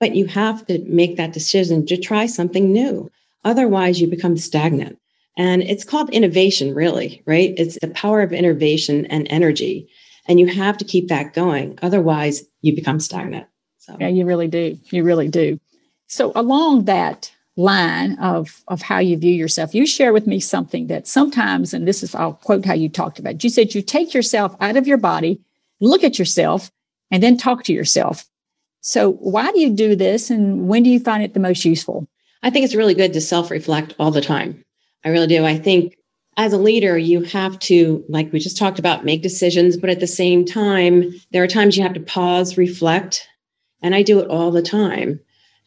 But 0.00 0.14
you 0.14 0.26
have 0.26 0.66
to 0.66 0.78
make 0.84 1.16
that 1.16 1.32
decision 1.32 1.86
to 1.86 1.96
try 1.96 2.26
something 2.26 2.72
new. 2.72 3.10
Otherwise, 3.44 4.00
you 4.00 4.08
become 4.08 4.36
stagnant. 4.36 4.98
And 5.38 5.62
it's 5.62 5.84
called 5.84 6.10
innovation, 6.10 6.74
really, 6.74 7.22
right? 7.26 7.54
It's 7.56 7.78
the 7.80 7.88
power 7.88 8.22
of 8.22 8.32
innovation 8.32 9.06
and 9.06 9.26
energy. 9.30 9.88
And 10.26 10.40
you 10.40 10.46
have 10.46 10.76
to 10.78 10.84
keep 10.84 11.08
that 11.08 11.34
going. 11.34 11.78
Otherwise, 11.82 12.42
you 12.62 12.74
become 12.74 13.00
stagnant. 13.00 13.46
So. 13.78 13.96
Yeah, 14.00 14.08
you 14.08 14.26
really 14.26 14.48
do. 14.48 14.78
You 14.90 15.04
really 15.04 15.28
do. 15.28 15.60
So, 16.08 16.32
along 16.34 16.84
that 16.86 17.32
line 17.56 18.18
of, 18.18 18.62
of 18.68 18.82
how 18.82 18.98
you 18.98 19.16
view 19.16 19.32
yourself, 19.32 19.74
you 19.74 19.86
share 19.86 20.12
with 20.12 20.26
me 20.26 20.40
something 20.40 20.88
that 20.88 21.06
sometimes, 21.06 21.72
and 21.72 21.86
this 21.86 22.02
is, 22.02 22.14
I'll 22.14 22.34
quote 22.34 22.64
how 22.64 22.74
you 22.74 22.88
talked 22.88 23.18
about. 23.18 23.34
It. 23.34 23.44
You 23.44 23.50
said 23.50 23.74
you 23.74 23.82
take 23.82 24.12
yourself 24.14 24.56
out 24.60 24.76
of 24.76 24.86
your 24.86 24.98
body, 24.98 25.40
look 25.80 26.02
at 26.02 26.18
yourself, 26.18 26.70
and 27.10 27.22
then 27.22 27.36
talk 27.36 27.64
to 27.64 27.72
yourself. 27.72 28.24
So, 28.80 29.12
why 29.12 29.50
do 29.52 29.60
you 29.60 29.70
do 29.70 29.96
this? 29.96 30.30
And 30.30 30.68
when 30.68 30.82
do 30.82 30.90
you 30.90 31.00
find 31.00 31.22
it 31.22 31.34
the 31.34 31.40
most 31.40 31.64
useful? 31.64 32.06
I 32.42 32.50
think 32.50 32.64
it's 32.64 32.74
really 32.74 32.94
good 32.94 33.12
to 33.14 33.20
self 33.20 33.50
reflect 33.50 33.94
all 33.98 34.10
the 34.10 34.20
time. 34.20 34.64
I 35.04 35.08
really 35.08 35.26
do. 35.26 35.44
I 35.44 35.58
think 35.58 35.96
as 36.36 36.52
a 36.52 36.58
leader, 36.58 36.98
you 36.98 37.22
have 37.22 37.58
to, 37.60 38.04
like 38.08 38.32
we 38.32 38.38
just 38.38 38.58
talked 38.58 38.78
about, 38.78 39.04
make 39.04 39.22
decisions, 39.22 39.76
but 39.76 39.90
at 39.90 40.00
the 40.00 40.06
same 40.06 40.44
time, 40.44 41.12
there 41.32 41.42
are 41.42 41.48
times 41.48 41.76
you 41.76 41.82
have 41.82 41.94
to 41.94 42.00
pause, 42.00 42.58
reflect. 42.58 43.26
And 43.82 43.94
I 43.94 44.02
do 44.02 44.20
it 44.20 44.28
all 44.28 44.50
the 44.50 44.62
time. 44.62 45.18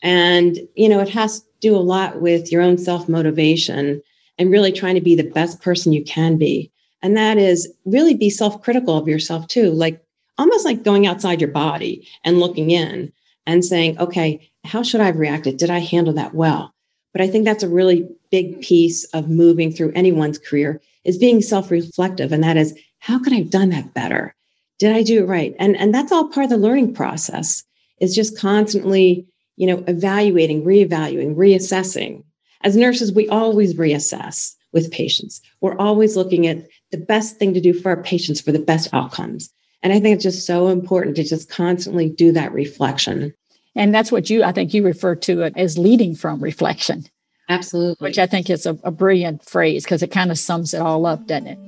And, 0.02 0.60
you 0.76 0.88
know, 0.88 1.00
it 1.00 1.10
has 1.10 1.42
to 1.42 1.46
do 1.60 1.76
a 1.76 1.78
lot 1.78 2.22
with 2.22 2.52
your 2.52 2.62
own 2.62 2.78
self 2.78 3.10
motivation 3.10 4.02
and 4.38 4.52
really 4.52 4.72
trying 4.72 4.96
to 4.96 5.02
be 5.02 5.16
the 5.16 5.30
best 5.30 5.62
person 5.62 5.92
you 5.92 6.04
can 6.04 6.38
be. 6.38 6.72
And 7.02 7.18
that 7.18 7.38
is 7.38 7.72
really 7.86 8.14
be 8.14 8.30
self 8.30 8.62
critical 8.62 8.98
of 8.98 9.08
yourself 9.08 9.48
too, 9.48 9.72
like 9.72 10.04
almost 10.40 10.66
like 10.66 10.84
going 10.84 11.06
outside 11.06 11.42
your 11.42 11.52
body 11.52 12.08
and 12.24 12.40
looking 12.40 12.72
in 12.72 13.12
and 13.46 13.64
saying, 13.64 14.00
okay, 14.00 14.50
how 14.64 14.82
should 14.82 15.02
I 15.02 15.06
have 15.06 15.18
reacted? 15.18 15.58
Did 15.58 15.70
I 15.70 15.80
handle 15.80 16.14
that 16.14 16.34
well? 16.34 16.74
But 17.14 17.22
I 17.22 17.28
think 17.28 17.46
that's 17.46 17.64
a 17.64 17.70
really 17.70 18.08
big 18.32 18.62
piece 18.62 19.04
of 19.06 19.30
moving 19.30 19.72
through 19.72 19.92
anyone's 19.96 20.38
career 20.38 20.82
is 21.04 21.18
being 21.18 21.42
self-reflective. 21.42 22.32
And 22.32 22.44
that 22.44 22.58
is, 22.58 22.78
how 23.00 23.20
could 23.20 23.34
I 23.34 23.38
have 23.38 23.50
done 23.50 23.70
that 23.70 23.94
better? 23.94 24.36
Did 24.78 24.96
I 24.96 25.04
do 25.04 25.24
it 25.24 25.28
right? 25.28 25.56
And, 25.60 25.76
and 25.78 25.94
that's 25.94 26.12
all 26.12 26.30
part 26.30 26.46
of 26.46 26.50
the 26.50 26.58
learning 26.58 26.94
process 26.94 27.64
is 28.00 28.16
just 28.16 28.38
constantly, 28.38 29.26
you 29.58 29.68
know, 29.68 29.84
evaluating, 29.88 30.64
reevaluating, 30.64 31.36
reassessing. 31.36 32.24
As 32.62 32.78
nurses, 32.78 33.12
we 33.12 33.28
always 33.30 33.74
reassess 33.74 34.54
with 34.72 34.92
patients. 34.92 35.42
We're 35.62 35.78
always 35.78 36.16
looking 36.16 36.46
at 36.48 36.68
the 36.92 36.98
best 36.98 37.38
thing 37.38 37.54
to 37.56 37.62
do 37.62 37.74
for 37.74 37.90
our 37.90 38.04
patients 38.04 38.40
for 38.40 38.52
the 38.52 38.60
best 38.60 38.94
outcomes. 38.94 39.52
And 39.82 39.94
I 39.94 40.00
think 40.00 40.16
it's 40.16 40.24
just 40.24 40.46
so 40.46 40.68
important 40.68 41.16
to 41.16 41.24
just 41.24 41.50
constantly 41.50 42.10
do 42.10 42.34
that 42.34 42.52
reflection. 42.52 43.34
And 43.76 43.94
that's 43.94 44.12
what 44.12 44.30
you, 44.30 44.44
I 44.44 44.52
think 44.52 44.74
you 44.74 44.84
refer 44.84 45.16
to 45.16 45.42
it 45.44 45.54
as 45.56 45.78
leading 45.78 46.16
from 46.16 46.44
reflection. 46.44 47.06
Absolutely. 47.48 48.06
Which 48.06 48.20
I 48.20 48.28
think 48.28 48.50
is 48.50 48.66
a, 48.66 48.78
a 48.84 48.92
brilliant 48.92 49.44
phrase 49.44 49.84
because 49.84 50.04
it 50.04 50.12
kind 50.12 50.32
of 50.32 50.38
sums 50.38 50.74
it 50.74 50.82
all 50.82 51.06
up, 51.06 51.26
doesn't 51.28 51.48
it? 51.48 51.60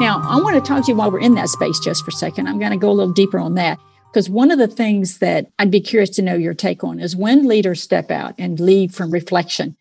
Now, 0.00 0.22
I 0.28 0.40
want 0.40 0.54
to 0.54 0.66
talk 0.66 0.84
to 0.86 0.92
you 0.92 0.96
while 0.96 1.10
we're 1.10 1.20
in 1.20 1.34
that 1.34 1.48
space 1.48 1.78
just 1.80 2.04
for 2.04 2.10
a 2.10 2.12
second. 2.12 2.46
I'm 2.48 2.58
going 2.58 2.70
to 2.70 2.76
go 2.78 2.90
a 2.90 2.92
little 2.92 3.12
deeper 3.12 3.38
on 3.38 3.54
that. 3.56 3.78
Because 4.12 4.30
one 4.30 4.50
of 4.50 4.58
the 4.58 4.68
things 4.68 5.18
that 5.18 5.50
I'd 5.58 5.70
be 5.70 5.80
curious 5.80 6.10
to 6.10 6.22
know 6.22 6.34
your 6.34 6.54
take 6.54 6.82
on 6.82 7.00
is 7.00 7.14
when 7.14 7.46
leaders 7.46 7.82
step 7.82 8.10
out 8.10 8.34
and 8.38 8.58
lead 8.58 8.94
from 8.94 9.10
reflection, 9.10 9.76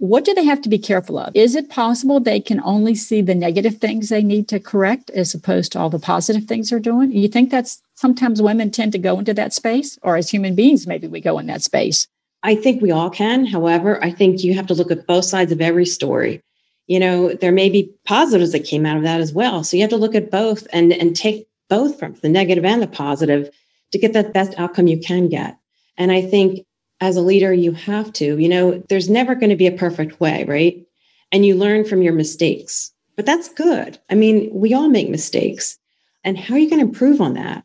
what 0.00 0.24
do 0.24 0.32
they 0.32 0.44
have 0.44 0.62
to 0.62 0.70
be 0.70 0.78
careful 0.78 1.18
of? 1.18 1.36
Is 1.36 1.54
it 1.54 1.68
possible 1.68 2.20
they 2.20 2.40
can 2.40 2.60
only 2.64 2.94
see 2.94 3.20
the 3.20 3.34
negative 3.34 3.76
things 3.76 4.08
they 4.08 4.22
need 4.22 4.48
to 4.48 4.58
correct 4.58 5.10
as 5.10 5.34
opposed 5.34 5.72
to 5.72 5.78
all 5.78 5.90
the 5.90 5.98
positive 5.98 6.44
things 6.44 6.70
they're 6.70 6.80
doing? 6.80 7.12
You 7.12 7.28
think 7.28 7.50
that's 7.50 7.82
sometimes 7.96 8.40
women 8.40 8.70
tend 8.70 8.92
to 8.92 8.98
go 8.98 9.18
into 9.18 9.34
that 9.34 9.52
space, 9.52 9.98
or 10.02 10.16
as 10.16 10.30
human 10.30 10.54
beings, 10.54 10.86
maybe 10.86 11.06
we 11.06 11.20
go 11.20 11.38
in 11.38 11.46
that 11.48 11.62
space? 11.62 12.08
I 12.42 12.54
think 12.54 12.80
we 12.80 12.90
all 12.90 13.10
can. 13.10 13.44
However, 13.44 14.02
I 14.02 14.10
think 14.10 14.42
you 14.42 14.54
have 14.54 14.66
to 14.68 14.74
look 14.74 14.90
at 14.90 15.06
both 15.06 15.26
sides 15.26 15.52
of 15.52 15.60
every 15.60 15.84
story. 15.84 16.40
You 16.86 16.98
know, 16.98 17.34
there 17.34 17.52
may 17.52 17.68
be 17.68 17.92
positives 18.06 18.52
that 18.52 18.64
came 18.64 18.86
out 18.86 18.96
of 18.96 19.02
that 19.02 19.20
as 19.20 19.34
well. 19.34 19.62
So 19.64 19.76
you 19.76 19.82
have 19.82 19.90
to 19.90 19.96
look 19.96 20.14
at 20.14 20.30
both 20.30 20.66
and, 20.72 20.94
and 20.94 21.14
take 21.14 21.46
both 21.68 21.98
from 21.98 22.14
the 22.14 22.30
negative 22.30 22.64
and 22.64 22.80
the 22.80 22.86
positive 22.86 23.50
to 23.92 23.98
get 23.98 24.12
the 24.12 24.24
best 24.24 24.54
outcome 24.58 24.86
you 24.86 24.98
can 25.00 25.28
get. 25.28 25.58
And 25.96 26.12
I 26.12 26.22
think 26.22 26.66
as 27.00 27.16
a 27.16 27.22
leader, 27.22 27.52
you 27.52 27.72
have 27.72 28.12
to, 28.14 28.38
you 28.38 28.48
know, 28.48 28.82
there's 28.88 29.08
never 29.08 29.34
going 29.34 29.50
to 29.50 29.56
be 29.56 29.66
a 29.66 29.72
perfect 29.72 30.20
way, 30.20 30.44
right? 30.44 30.84
And 31.32 31.46
you 31.46 31.54
learn 31.56 31.84
from 31.84 32.02
your 32.02 32.12
mistakes, 32.12 32.92
but 33.16 33.26
that's 33.26 33.48
good. 33.48 33.98
I 34.10 34.14
mean, 34.14 34.50
we 34.52 34.74
all 34.74 34.88
make 34.88 35.08
mistakes. 35.08 35.78
And 36.24 36.38
how 36.38 36.54
are 36.54 36.58
you 36.58 36.68
going 36.68 36.80
to 36.80 36.88
improve 36.88 37.20
on 37.20 37.34
that? 37.34 37.64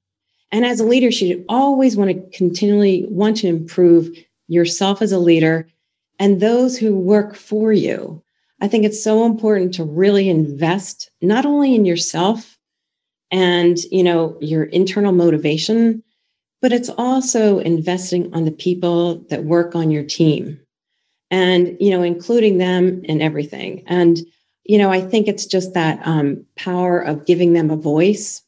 And 0.51 0.65
as 0.65 0.79
a 0.79 0.85
leader, 0.85 1.09
you 1.09 1.43
always 1.49 1.97
want 1.97 2.11
to 2.11 2.37
continually 2.37 3.05
want 3.09 3.37
to 3.37 3.47
improve 3.47 4.09
yourself 4.47 5.01
as 5.01 5.11
a 5.11 5.19
leader 5.19 5.67
and 6.19 6.39
those 6.39 6.77
who 6.77 6.95
work 6.95 7.35
for 7.35 7.73
you. 7.73 8.23
I 8.61 8.67
think 8.69 8.85
it's 8.85 9.03
so 9.03 9.25
important 9.25 9.73
to 9.73 9.83
really 9.83 10.29
invest 10.29 11.11
not 11.21 11.45
only 11.45 11.75
in 11.75 11.83
yourself 11.83 12.57
and, 13.31 13.77
you 13.91 14.03
know, 14.03 14.37
your 14.39 14.63
internal 14.63 15.11
motivation, 15.11 16.03
but 16.65 16.73
it's 16.73 16.89
also 16.97 17.59
investing 17.59 18.33
on 18.33 18.43
the 18.43 18.51
people 18.51 19.23
that 19.29 19.43
work 19.43 19.75
on 19.75 19.91
your 19.91 20.01
team 20.01 20.59
and 21.29 21.77
you 21.79 21.91
know 21.91 22.01
including 22.01 22.57
them 22.57 23.03
in 23.03 23.21
everything. 23.21 23.83
And 23.85 24.17
you 24.63 24.79
know 24.79 24.89
i 24.89 24.99
think 24.99 25.27
it's 25.27 25.45
just 25.45 25.75
that 25.75 25.99
um, 26.07 26.43
power 26.55 26.99
of 26.99 27.27
giving 27.27 27.53
them 27.53 27.69
a 27.69 27.75
voice 27.75 28.41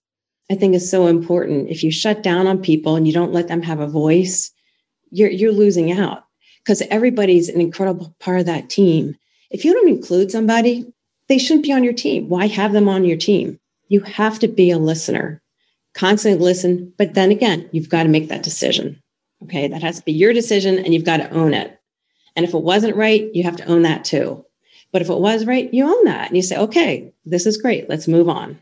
i 0.49 0.55
think 0.55 0.73
is 0.73 0.89
so 0.89 1.05
important. 1.05 1.69
If 1.69 1.83
you 1.83 1.91
shut 1.91 2.23
down 2.23 2.47
on 2.47 2.59
people 2.59 2.95
and 2.95 3.05
you 3.05 3.13
don't 3.13 3.33
let 3.33 3.49
them 3.49 3.61
have 3.61 3.79
a 3.79 3.85
voice 3.85 4.51
you're 5.11 5.29
you're 5.29 5.51
losing 5.51 5.91
out 5.91 6.23
because 6.63 6.81
everybody's 6.89 7.49
an 7.49 7.61
incredible 7.61 8.15
part 8.19 8.39
of 8.39 8.47
that 8.47 8.71
team. 8.71 9.15
If 9.51 9.63
you 9.63 9.73
don't 9.73 9.89
include 9.89 10.31
somebody 10.31 10.91
they 11.27 11.37
shouldn't 11.37 11.65
be 11.65 11.71
on 11.71 11.83
your 11.83 11.93
team. 11.93 12.29
Why 12.29 12.47
have 12.47 12.73
them 12.73 12.89
on 12.89 13.05
your 13.05 13.17
team? 13.17 13.59
You 13.89 13.99
have 14.01 14.39
to 14.39 14.47
be 14.47 14.71
a 14.71 14.79
listener 14.79 15.39
constantly 15.97 16.43
listen. 16.43 16.93
But 16.97 17.15
then 17.15 17.31
again, 17.31 17.67
you've 17.71 17.89
got 17.89 18.03
to 18.03 18.09
make 18.09 18.29
that 18.29 18.43
decision. 18.43 19.01
Okay. 19.43 19.67
That 19.67 19.81
has 19.83 19.97
to 19.97 20.05
be 20.05 20.13
your 20.13 20.33
decision 20.33 20.77
and 20.77 20.93
you've 20.93 21.03
got 21.03 21.17
to 21.17 21.29
own 21.31 21.53
it. 21.53 21.79
And 22.35 22.45
if 22.45 22.53
it 22.53 22.61
wasn't 22.61 22.95
right, 22.95 23.29
you 23.33 23.43
have 23.43 23.57
to 23.57 23.65
own 23.65 23.81
that 23.81 24.05
too. 24.05 24.45
But 24.91 25.01
if 25.01 25.09
it 25.09 25.17
was 25.17 25.45
right, 25.45 25.73
you 25.73 25.85
own 25.85 26.05
that 26.05 26.27
and 26.27 26.35
you 26.37 26.43
say, 26.43 26.57
okay, 26.57 27.11
this 27.25 27.45
is 27.45 27.57
great. 27.57 27.89
Let's 27.89 28.07
move 28.07 28.29
on. 28.29 28.57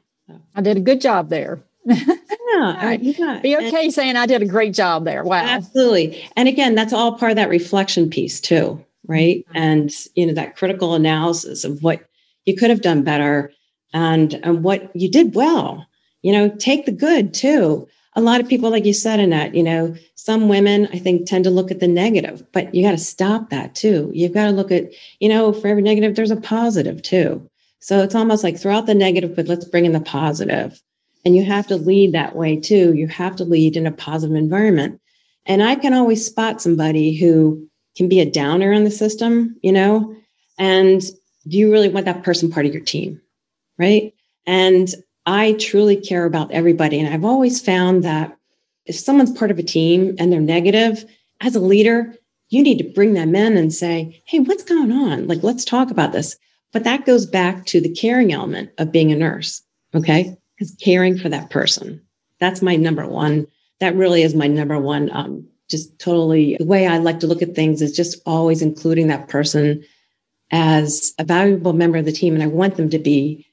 I 0.56 0.62
did 0.62 0.78
a 0.78 0.82
good 0.82 1.02
job 1.02 1.30
there. 1.30 1.60
yeah, 1.86 2.92
yeah. 3.00 3.40
Be 3.44 3.56
okay 3.58 3.86
and, 3.86 3.94
saying 3.94 4.16
I 4.16 4.26
did 4.26 4.42
a 4.42 4.48
great 4.48 4.74
job 4.74 5.06
there. 5.06 5.24
Wow. 5.24 5.46
Absolutely. 5.46 6.28
And 6.36 6.48
again, 6.48 6.74
that's 6.74 6.94
all 6.94 7.18
part 7.18 7.32
of 7.32 7.36
that 7.36 7.50
reflection 7.50 8.10
piece 8.10 8.40
too, 8.40 8.84
right? 9.08 9.46
Mm-hmm. 9.50 9.58
And 9.58 9.92
you 10.16 10.26
know, 10.26 10.34
that 10.34 10.56
critical 10.56 10.96
analysis 10.96 11.64
of 11.64 11.84
what 11.84 12.02
you 12.46 12.56
could 12.56 12.70
have 12.70 12.82
done 12.82 13.04
better 13.04 13.52
and, 13.94 14.34
and 14.44 14.64
what 14.64 14.90
you 14.96 15.12
did 15.12 15.36
well 15.36 15.86
you 16.26 16.32
know, 16.32 16.50
take 16.58 16.88
the 16.88 16.92
good 16.92 17.36
too. 17.36 17.88
A 18.16 18.22
lot 18.22 18.42
of 18.42 18.48
people, 18.48 18.72
like 18.72 18.84
you 18.84 18.96
said, 18.96 19.20
Annette, 19.20 19.54
you 19.54 19.62
know, 19.62 19.94
some 20.16 20.50
women 20.50 20.88
I 20.92 20.98
think 20.98 21.28
tend 21.28 21.44
to 21.44 21.52
look 21.52 21.70
at 21.70 21.82
the 21.82 21.88
negative, 21.88 22.44
but 22.52 22.74
you 22.74 22.82
got 22.82 22.94
to 22.94 22.98
stop 22.98 23.52
that 23.52 23.76
too. 23.76 24.10
You've 24.12 24.34
got 24.34 24.46
to 24.46 24.52
look 24.52 24.72
at, 24.72 24.86
you 25.20 25.30
know, 25.30 25.54
for 25.54 25.68
every 25.68 25.84
negative, 25.84 26.16
there's 26.16 26.32
a 26.32 26.36
positive 26.36 27.04
too. 27.04 27.48
So 27.80 28.02
it's 28.02 28.16
almost 28.16 28.44
like 28.44 28.58
throw 28.58 28.76
out 28.76 28.88
the 28.88 28.96
negative, 28.96 29.36
but 29.36 29.48
let's 29.48 29.66
bring 29.66 29.86
in 29.86 29.92
the 29.92 30.00
positive. 30.00 30.82
And 31.26 31.36
you 31.36 31.46
have 31.46 31.68
to 31.68 31.76
lead 31.76 32.14
that 32.14 32.36
way 32.36 32.60
too. 32.60 32.96
You 32.96 33.08
have 33.10 33.36
to 33.36 33.44
lead 33.44 33.78
in 33.78 33.86
a 33.86 33.92
positive 33.92 34.36
environment. 34.36 35.00
And 35.46 35.62
I 35.62 35.76
can 35.76 35.94
always 35.94 36.26
spot 36.26 36.60
somebody 36.60 37.16
who 37.16 37.70
can 37.96 38.10
be 38.10 38.20
a 38.20 38.32
downer 38.32 38.74
in 38.74 38.84
the 38.84 38.90
system, 38.90 39.58
you 39.62 39.72
know, 39.72 40.16
and 40.58 41.02
do 41.48 41.56
you 41.60 41.72
really 41.72 41.90
want 41.90 42.08
that 42.08 42.24
person 42.24 42.50
part 42.50 42.66
of 42.66 42.74
your 42.74 42.84
team? 42.84 43.22
Right. 43.78 44.16
And 44.48 44.90
I 45.26 45.54
truly 45.54 45.96
care 45.96 46.26
about 46.26 46.52
everybody. 46.52 47.00
And 47.00 47.14
I've 47.14 47.26
always 47.26 47.62
found 47.62 48.04
that 48.04 48.38
if 48.86 48.96
someone's 48.96 49.38
part 49.38 49.52
of 49.52 49.60
a 49.60 49.64
team 49.64 50.16
and 50.20 50.32
they're 50.32 50.40
negative, 50.40 51.06
as 51.42 51.56
a 51.56 51.60
leader, 51.60 52.14
you 52.50 52.62
need 52.62 52.78
to 52.78 52.94
bring 52.94 53.14
them 53.14 53.36
in 53.36 53.58
and 53.58 53.74
say, 53.74 54.22
hey, 54.26 54.40
what's 54.40 54.64
going 54.64 54.92
on? 54.92 55.28
Like, 55.28 55.44
let's 55.44 55.66
talk 55.66 55.90
about 55.90 56.12
this. 56.12 56.38
But 56.72 56.84
that 56.84 57.06
goes 57.06 57.26
back 57.26 57.66
to 57.68 57.82
the 57.82 57.94
caring 57.94 58.32
element 58.34 58.70
of 58.78 58.92
being 58.92 59.12
a 59.12 59.16
nurse. 59.16 59.62
Okay. 59.94 60.38
Because 60.56 60.76
caring 60.76 61.18
for 61.18 61.30
that 61.30 61.50
person, 61.50 62.02
that's 62.40 62.62
my 62.62 62.76
number 62.76 63.08
one. 63.08 63.48
That 63.80 63.96
really 63.96 64.22
is 64.22 64.36
my 64.36 64.48
number 64.48 64.80
one. 64.80 65.10
Um, 65.12 65.48
just 65.70 65.98
totally 66.00 66.56
the 66.60 66.66
way 66.66 66.86
I 66.86 66.98
like 66.98 67.20
to 67.22 67.28
look 67.28 67.42
at 67.42 67.56
things 67.56 67.82
is 67.82 67.96
just 67.96 68.22
always 68.26 68.62
including 68.62 69.08
that 69.08 69.28
person 69.28 69.84
as 70.52 71.14
a 71.18 71.24
valuable 71.24 71.74
member 71.74 71.98
of 71.98 72.06
the 72.06 72.12
team. 72.12 72.36
And 72.36 72.44
I 72.44 72.48
want 72.48 72.78
them 72.78 72.90
to 72.92 73.00
be 73.00 73.45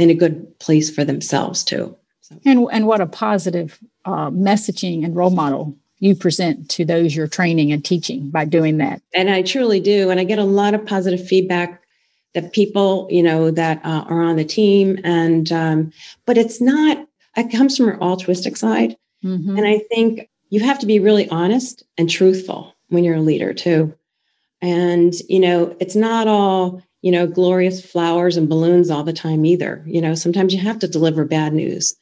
in 0.00 0.10
a 0.10 0.14
good 0.14 0.58
place 0.58 0.90
for 0.90 1.04
themselves 1.04 1.64
too. 1.64 1.96
So. 2.20 2.40
And 2.44 2.68
and 2.72 2.86
what 2.86 3.00
a 3.00 3.06
positive 3.06 3.78
uh, 4.04 4.30
messaging 4.30 5.04
and 5.04 5.14
role 5.16 5.30
model 5.30 5.76
you 6.00 6.14
present 6.14 6.68
to 6.70 6.84
those 6.84 7.14
you're 7.14 7.28
training 7.28 7.72
and 7.72 7.84
teaching 7.84 8.30
by 8.30 8.46
doing 8.46 8.78
that. 8.78 9.02
And 9.14 9.28
I 9.28 9.42
truly 9.42 9.80
do, 9.80 10.10
and 10.10 10.18
I 10.18 10.24
get 10.24 10.38
a 10.38 10.44
lot 10.44 10.74
of 10.74 10.84
positive 10.86 11.24
feedback 11.26 11.82
that 12.34 12.52
people 12.52 13.08
you 13.10 13.22
know 13.22 13.50
that 13.50 13.84
uh, 13.84 14.04
are 14.08 14.22
on 14.22 14.36
the 14.36 14.44
team, 14.44 14.98
and 15.04 15.50
um, 15.52 15.92
but 16.26 16.38
it's 16.38 16.60
not. 16.60 17.06
It 17.36 17.52
comes 17.52 17.76
from 17.76 17.90
an 17.90 18.00
altruistic 18.00 18.56
side, 18.56 18.96
mm-hmm. 19.24 19.56
and 19.56 19.66
I 19.66 19.78
think 19.90 20.28
you 20.48 20.60
have 20.60 20.80
to 20.80 20.86
be 20.86 20.98
really 20.98 21.28
honest 21.28 21.84
and 21.96 22.10
truthful 22.10 22.74
when 22.88 23.04
you're 23.04 23.16
a 23.16 23.20
leader 23.20 23.54
too. 23.54 23.94
And 24.60 25.14
you 25.28 25.40
know, 25.40 25.76
it's 25.80 25.96
not 25.96 26.28
all 26.28 26.82
you 27.02 27.10
know, 27.10 27.26
glorious 27.26 27.84
flowers 27.84 28.36
and 28.36 28.48
balloons 28.48 28.90
all 28.90 29.04
the 29.04 29.12
time 29.12 29.44
either. 29.44 29.82
You 29.86 30.00
know, 30.00 30.14
sometimes 30.14 30.52
you 30.52 30.60
have 30.60 30.78
to 30.80 30.88
deliver 30.88 31.24
bad 31.24 31.52
news. 31.52 31.94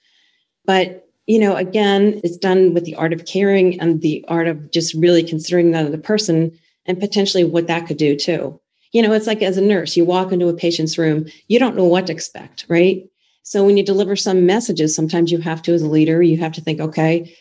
But, 0.64 1.09
you 1.26 1.38
know, 1.38 1.57
again, 1.57 2.21
it's 2.25 2.37
done 2.37 2.75
with 2.75 2.85
the 2.85 2.95
art 2.97 3.12
of 3.12 3.25
caring 3.25 3.81
and 3.81 4.00
the 4.00 4.25
art 4.28 4.49
of 4.49 4.71
just 4.71 4.95
really 4.95 5.23
considering 5.23 5.71
the 5.71 5.81
other 5.81 5.99
person 5.99 6.59
and 6.87 6.99
potentially 6.99 7.45
what 7.45 7.67
that 7.67 7.87
could 7.87 7.99
do 7.99 8.17
too. 8.17 8.61
You 8.93 9.02
know, 9.02 9.12
it's 9.12 9.26
like 9.26 9.43
as 9.43 9.59
a 9.59 9.62
nurse, 9.62 9.97
you 9.97 10.05
walk 10.05 10.33
into 10.33 10.49
a 10.49 10.55
patient's 10.55 10.97
room, 10.97 11.26
you 11.47 11.59
don't 11.59 11.76
know 11.76 11.85
what 11.85 12.07
to 12.07 12.12
expect, 12.12 12.64
right? 12.69 13.02
So 13.43 13.64
when 13.64 13.76
you 13.76 13.85
deliver 13.85 14.17
some 14.17 14.47
messages, 14.47 14.95
sometimes 14.95 15.31
you 15.31 15.38
have 15.38 15.62
to, 15.62 15.73
as 15.73 15.83
a 15.83 15.88
leader, 15.88 16.23
you 16.23 16.38
have 16.38 16.52
to 16.52 16.61
think, 16.61 16.81
okay, 16.81 17.35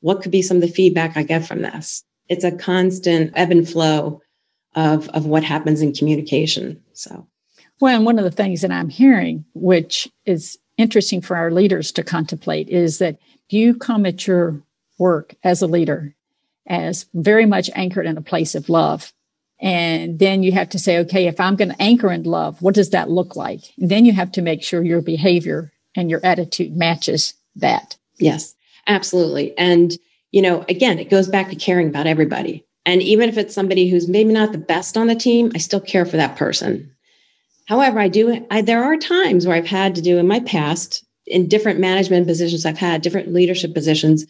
what 0.00 0.22
could 0.22 0.32
be 0.32 0.42
some 0.42 0.58
of 0.58 0.62
the 0.62 0.68
feedback 0.68 1.16
I 1.16 1.22
get 1.22 1.46
from 1.46 1.62
this? 1.62 2.02
It's 2.28 2.44
a 2.44 2.52
constant 2.52 3.32
ebb 3.34 3.50
and 3.50 3.68
flow 3.68 4.20
of, 4.76 5.08
of 5.08 5.26
what 5.26 5.42
happens 5.42 5.80
in 5.80 5.92
communication. 5.92 6.80
So, 6.92 7.26
well, 7.80 7.96
and 7.96 8.06
one 8.06 8.18
of 8.18 8.24
the 8.24 8.30
things 8.30 8.60
that 8.60 8.70
I'm 8.70 8.88
hearing, 8.88 9.44
which 9.54 10.08
is 10.24 10.58
interesting 10.76 11.20
for 11.20 11.36
our 11.36 11.50
leaders 11.50 11.90
to 11.92 12.04
contemplate, 12.04 12.68
is 12.68 12.98
that 12.98 13.18
you 13.48 13.74
come 13.74 14.06
at 14.06 14.26
your 14.26 14.62
work 14.98 15.34
as 15.42 15.62
a 15.62 15.66
leader 15.66 16.14
as 16.66 17.06
very 17.14 17.46
much 17.46 17.70
anchored 17.74 18.06
in 18.06 18.18
a 18.18 18.22
place 18.22 18.54
of 18.54 18.68
love. 18.68 19.12
And 19.60 20.18
then 20.18 20.42
you 20.42 20.52
have 20.52 20.68
to 20.70 20.78
say, 20.78 20.98
okay, 20.98 21.26
if 21.26 21.40
I'm 21.40 21.56
going 21.56 21.70
to 21.70 21.82
anchor 21.82 22.12
in 22.12 22.24
love, 22.24 22.60
what 22.60 22.74
does 22.74 22.90
that 22.90 23.08
look 23.08 23.36
like? 23.36 23.60
And 23.78 23.90
then 23.90 24.04
you 24.04 24.12
have 24.12 24.32
to 24.32 24.42
make 24.42 24.62
sure 24.62 24.82
your 24.82 25.00
behavior 25.00 25.72
and 25.94 26.10
your 26.10 26.20
attitude 26.22 26.76
matches 26.76 27.34
that. 27.54 27.96
Yes, 28.18 28.54
absolutely. 28.86 29.56
And, 29.56 29.92
you 30.32 30.42
know, 30.42 30.64
again, 30.68 30.98
it 30.98 31.08
goes 31.08 31.28
back 31.28 31.48
to 31.48 31.56
caring 31.56 31.88
about 31.88 32.06
everybody. 32.06 32.65
And 32.86 33.02
even 33.02 33.28
if 33.28 33.36
it's 33.36 33.54
somebody 33.54 33.88
who's 33.88 34.08
maybe 34.08 34.32
not 34.32 34.52
the 34.52 34.58
best 34.58 34.96
on 34.96 35.08
the 35.08 35.16
team, 35.16 35.50
I 35.54 35.58
still 35.58 35.80
care 35.80 36.06
for 36.06 36.16
that 36.16 36.36
person. 36.36 36.90
However, 37.66 37.98
I 37.98 38.06
do, 38.06 38.46
I, 38.48 38.62
there 38.62 38.84
are 38.84 38.96
times 38.96 39.44
where 39.44 39.56
I've 39.56 39.66
had 39.66 39.96
to 39.96 40.00
do 40.00 40.18
in 40.18 40.28
my 40.28 40.38
past, 40.40 41.04
in 41.26 41.48
different 41.48 41.80
management 41.80 42.28
positions 42.28 42.64
I've 42.64 42.78
had, 42.78 43.02
different 43.02 43.32
leadership 43.32 43.74
positions, 43.74 44.24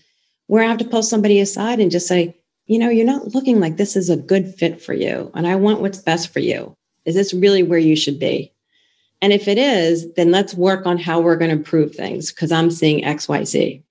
where 0.46 0.64
I 0.64 0.68
have 0.68 0.78
to 0.78 0.88
pull 0.88 1.02
somebody 1.02 1.38
aside 1.38 1.80
and 1.80 1.90
just 1.90 2.08
say, 2.08 2.34
you 2.64 2.78
know, 2.78 2.88
you're 2.88 3.04
not 3.04 3.34
looking 3.34 3.60
like 3.60 3.76
this 3.76 3.94
is 3.94 4.08
a 4.08 4.16
good 4.16 4.54
fit 4.54 4.80
for 4.80 4.94
you. 4.94 5.30
And 5.34 5.46
I 5.46 5.54
want 5.56 5.82
what's 5.82 5.98
best 5.98 6.32
for 6.32 6.40
you. 6.40 6.74
Is 7.04 7.14
this 7.14 7.34
really 7.34 7.62
where 7.62 7.78
you 7.78 7.94
should 7.94 8.18
be? 8.18 8.52
And 9.20 9.34
if 9.34 9.48
it 9.48 9.58
is, 9.58 10.12
then 10.14 10.30
let's 10.30 10.54
work 10.54 10.86
on 10.86 10.98
how 10.98 11.20
we're 11.20 11.36
going 11.36 11.50
to 11.50 11.56
improve 11.56 11.94
things 11.94 12.32
because 12.32 12.52
I'm 12.52 12.70
seeing 12.70 13.04
XYZ. 13.04 13.82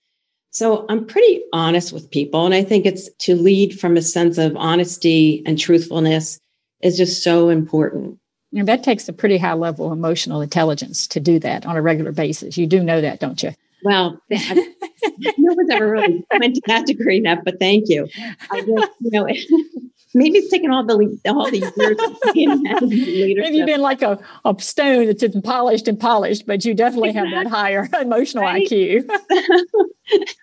So 0.56 0.86
I'm 0.88 1.06
pretty 1.06 1.44
honest 1.52 1.92
with 1.92 2.10
people. 2.10 2.46
And 2.46 2.56
I 2.56 2.64
think 2.64 2.86
it's 2.86 3.10
to 3.20 3.36
lead 3.36 3.78
from 3.78 3.98
a 3.98 4.02
sense 4.02 4.38
of 4.38 4.56
honesty 4.56 5.44
and 5.46 5.60
truthfulness 5.60 6.40
is 6.82 6.96
just 6.96 7.22
so 7.22 7.50
important. 7.50 8.18
And 8.56 8.66
that 8.66 8.82
takes 8.82 9.10
a 9.10 9.14
pretty 9.14 9.38
high 9.38 9.52
level 9.52 9.88
of 9.88 9.92
emotional 9.92 10.40
intelligence 10.40 11.08
to 11.08 11.20
do 11.20 11.40
that 11.40 11.66
on 11.66 11.76
a 11.76 11.82
regular 11.82 12.14
basis. 12.14 12.58
You 12.58 12.68
do 12.68 12.82
know 12.82 13.02
that, 13.02 13.20
don't 13.20 13.44
you? 13.44 13.52
Well, 13.84 14.18
no 14.30 14.66
one's 15.38 15.70
ever 15.72 15.92
really 15.92 16.26
went 16.40 16.56
to 16.56 16.62
that 16.68 16.86
degree 16.86 17.18
enough, 17.18 17.40
but 17.44 17.60
thank 17.60 17.90
you. 17.90 18.08
I 18.50 18.62
just, 18.62 18.92
you 19.02 19.12
know, 19.12 19.28
maybe 20.16 20.40
it's 20.40 20.50
taken 20.50 20.72
all 20.72 20.84
the 20.84 21.20
all 21.28 21.52
the 21.52 21.60
years. 21.60 22.82
Maybe 22.82 23.58
you've 23.58 23.68
been 23.68 23.82
like 23.82 24.02
a, 24.02 24.18
a 24.44 24.56
stone 24.60 25.06
that's 25.06 25.22
been 25.22 25.42
polished 25.42 25.88
and 25.88 26.00
polished, 26.00 26.48
but 26.48 26.66
you 26.66 26.74
definitely 26.74 27.10
exactly. 27.10 27.36
have 27.36 27.44
that 27.44 27.50
higher 27.50 27.88
emotional 28.02 28.44
right? 28.44 28.68
IQ. 28.68 29.08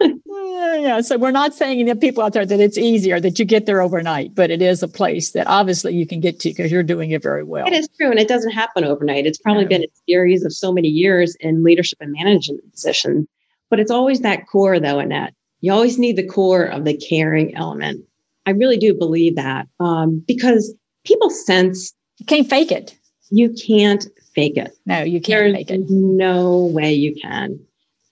yeah, 0.83 1.01
so 1.01 1.19
we're 1.19 1.33
not 1.33 1.55
saying 1.55 1.87
to 1.87 1.97
people 1.97 2.23
out 2.23 2.35
there 2.35 2.47
that 2.47 2.61
it's 2.61 2.79
easier 2.79 3.19
that 3.19 3.39
you 3.39 3.45
get 3.45 3.67
there 3.67 3.81
overnight, 3.81 4.35
but 4.35 4.51
it 4.51 4.63
is 4.63 4.83
a 4.83 4.89
place 4.89 5.33
that 5.33 5.47
obviously 5.49 5.95
you 5.95 6.07
can 6.07 6.21
get 6.21 6.39
to 6.41 6.51
because 6.51 6.71
you're 6.71 6.85
doing 6.85 7.11
it 7.11 7.23
very 7.23 7.43
well. 7.43 7.67
It 7.67 7.73
is 7.73 7.89
true, 7.97 8.11
and 8.11 8.21
it 8.21 8.29
doesn't 8.29 8.53
happen 8.53 8.85
overnight. 8.85 9.27
It's 9.27 9.39
probably 9.39 9.65
no. 9.65 9.71
been 9.71 9.83
a 9.85 9.89
series 10.09 10.45
of 10.45 10.53
so 10.53 10.73
many 10.73 10.89
years 10.89 11.35
in 11.41 11.65
leadership 11.65 11.99
and 12.01 12.13
management 12.13 12.71
positions 12.73 13.27
but 13.73 13.81
it's 13.81 13.91
always 13.91 14.21
that 14.21 14.47
core, 14.49 14.79
though, 14.79 14.99
Annette. 14.99 15.33
You 15.63 15.73
always 15.73 15.99
need 15.99 16.17
the 16.17 16.27
core 16.27 16.65
of 16.65 16.85
the 16.85 16.95
caring 16.95 17.55
element. 17.55 18.05
I 18.47 18.51
really 18.51 18.77
do 18.77 18.95
believe 18.95 19.37
that 19.37 19.67
um, 19.81 20.23
because 20.27 20.75
people 21.05 21.31
sense. 21.31 21.93
You 22.19 22.27
can't 22.27 22.49
fake 22.49 22.73
it. 22.73 22.97
You 23.31 23.55
can't 23.67 24.07
fake 24.35 24.57
it. 24.57 24.77
No, 24.87 25.03
you 25.03 25.21
can't 25.21 25.55
There's 25.55 25.69
fake 25.69 25.71
it. 25.71 25.87
No 25.89 26.67
way 26.67 26.93
you 26.93 27.15
can. 27.21 27.59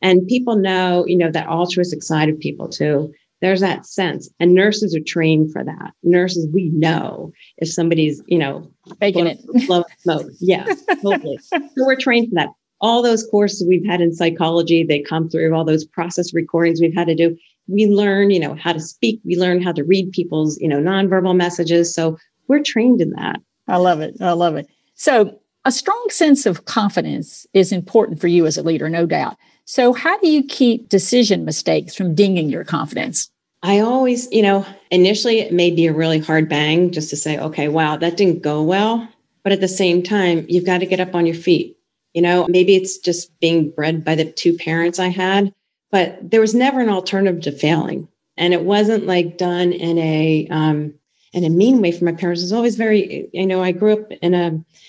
And 0.02 0.26
people 0.26 0.56
know, 0.56 1.04
you 1.06 1.16
know, 1.16 1.30
that 1.30 1.46
altruistic 1.46 2.02
side 2.02 2.28
of 2.28 2.38
people 2.38 2.68
too. 2.68 3.12
There's 3.40 3.60
that 3.60 3.86
sense. 3.86 4.28
And 4.38 4.54
nurses 4.54 4.94
are 4.94 5.00
trained 5.00 5.52
for 5.52 5.64
that. 5.64 5.92
Nurses, 6.02 6.48
we 6.52 6.70
know 6.74 7.32
if 7.56 7.72
somebody's, 7.72 8.22
you 8.26 8.38
know, 8.38 8.70
faking 8.98 9.26
it. 9.26 9.40
Blow 9.66 9.84
smoke. 9.98 10.26
Yeah, 10.40 10.66
totally. 11.02 11.38
so 11.42 11.58
we're 11.76 11.96
trained 11.96 12.28
for 12.28 12.34
that 12.34 12.50
all 12.80 13.02
those 13.02 13.26
courses 13.26 13.66
we've 13.68 13.86
had 13.86 14.00
in 14.00 14.14
psychology, 14.14 14.84
they 14.84 15.00
come 15.00 15.28
through 15.28 15.54
all 15.54 15.64
those 15.64 15.84
process 15.84 16.32
recordings 16.32 16.80
we've 16.80 16.94
had 16.94 17.08
to 17.08 17.14
do. 17.14 17.36
We 17.68 17.86
learn, 17.86 18.30
you 18.30 18.40
know, 18.40 18.54
how 18.54 18.72
to 18.72 18.80
speak. 18.80 19.20
We 19.24 19.36
learn 19.36 19.62
how 19.62 19.72
to 19.72 19.84
read 19.84 20.12
people's, 20.12 20.58
you 20.58 20.68
know, 20.68 20.78
nonverbal 20.78 21.36
messages. 21.36 21.94
So 21.94 22.18
we're 22.48 22.62
trained 22.62 23.00
in 23.00 23.10
that. 23.10 23.40
I 23.68 23.76
love 23.76 24.00
it. 24.00 24.16
I 24.20 24.32
love 24.32 24.56
it. 24.56 24.66
So 24.94 25.38
a 25.64 25.72
strong 25.72 26.06
sense 26.10 26.46
of 26.46 26.64
confidence 26.64 27.46
is 27.54 27.72
important 27.72 28.20
for 28.20 28.28
you 28.28 28.46
as 28.46 28.56
a 28.56 28.62
leader, 28.62 28.88
no 28.88 29.06
doubt. 29.06 29.36
So 29.66 29.92
how 29.92 30.18
do 30.18 30.28
you 30.28 30.42
keep 30.42 30.88
decision 30.88 31.44
mistakes 31.44 31.94
from 31.94 32.14
dinging 32.14 32.48
your 32.48 32.64
confidence? 32.64 33.30
I 33.62 33.80
always, 33.80 34.26
you 34.32 34.42
know, 34.42 34.66
initially 34.90 35.38
it 35.38 35.52
may 35.52 35.70
be 35.70 35.86
a 35.86 35.92
really 35.92 36.18
hard 36.18 36.48
bang 36.48 36.90
just 36.90 37.10
to 37.10 37.16
say, 37.16 37.38
okay, 37.38 37.68
wow, 37.68 37.96
that 37.96 38.16
didn't 38.16 38.42
go 38.42 38.62
well. 38.62 39.06
But 39.44 39.52
at 39.52 39.60
the 39.60 39.68
same 39.68 40.02
time, 40.02 40.46
you've 40.48 40.66
got 40.66 40.78
to 40.78 40.86
get 40.86 41.00
up 41.00 41.14
on 41.14 41.26
your 41.26 41.34
feet 41.34 41.76
you 42.14 42.22
know, 42.22 42.46
maybe 42.48 42.74
it's 42.74 42.98
just 42.98 43.38
being 43.40 43.70
bred 43.70 44.04
by 44.04 44.14
the 44.14 44.24
two 44.24 44.56
parents 44.56 44.98
I 44.98 45.08
had, 45.08 45.54
but 45.90 46.30
there 46.30 46.40
was 46.40 46.54
never 46.54 46.80
an 46.80 46.88
alternative 46.88 47.42
to 47.42 47.52
failing. 47.52 48.08
And 48.36 48.54
it 48.54 48.62
wasn't 48.62 49.06
like 49.06 49.38
done 49.38 49.72
in 49.72 49.98
a 49.98 50.46
um, 50.50 50.94
in 51.32 51.44
a 51.44 51.50
mean 51.50 51.80
way 51.80 51.92
for 51.92 52.04
my 52.04 52.12
parents. 52.12 52.40
It 52.40 52.46
was 52.46 52.52
always 52.52 52.76
very, 52.76 53.28
you 53.32 53.46
know, 53.46 53.62
I 53.62 53.72
grew 53.72 53.92
up 53.92 54.10
in 54.10 54.34
a 54.34 54.46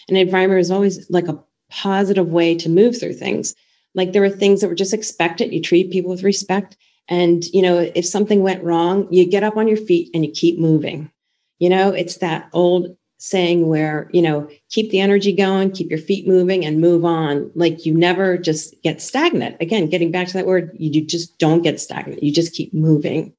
an 0.09 0.15
environment 0.15 0.59
was 0.59 0.71
always 0.71 1.09
like 1.09 1.27
a 1.27 1.39
positive 1.69 2.27
way 2.27 2.55
to 2.55 2.69
move 2.69 2.99
through 2.99 3.13
things. 3.13 3.55
Like 3.93 4.13
there 4.13 4.21
were 4.21 4.29
things 4.29 4.61
that 4.61 4.67
were 4.67 4.75
just 4.75 4.93
expected. 4.93 5.53
You 5.53 5.61
treat 5.61 5.91
people 5.91 6.11
with 6.11 6.23
respect. 6.23 6.77
And, 7.07 7.43
you 7.47 7.61
know, 7.61 7.91
if 7.93 8.05
something 8.05 8.41
went 8.41 8.63
wrong, 8.63 9.07
you 9.11 9.29
get 9.29 9.43
up 9.43 9.57
on 9.57 9.67
your 9.67 9.77
feet 9.77 10.09
and 10.13 10.25
you 10.25 10.31
keep 10.31 10.59
moving. 10.59 11.11
You 11.59 11.69
know, 11.69 11.89
it's 11.89 12.17
that 12.17 12.49
old 12.53 12.95
saying 13.21 13.67
where, 13.67 14.09
you 14.11 14.21
know, 14.21 14.49
keep 14.71 14.89
the 14.89 14.99
energy 14.99 15.31
going, 15.31 15.69
keep 15.69 15.91
your 15.91 15.99
feet 15.99 16.27
moving 16.27 16.65
and 16.65 16.81
move 16.81 17.05
on. 17.05 17.51
Like 17.53 17.85
you 17.85 17.93
never 17.93 18.35
just 18.35 18.73
get 18.81 18.99
stagnant. 18.99 19.57
Again, 19.61 19.89
getting 19.89 20.11
back 20.11 20.27
to 20.27 20.33
that 20.33 20.47
word, 20.47 20.75
you 20.79 21.05
just 21.05 21.37
don't 21.37 21.61
get 21.61 21.79
stagnant. 21.79 22.23
You 22.23 22.33
just 22.33 22.53
keep 22.53 22.73
moving. 22.73 23.31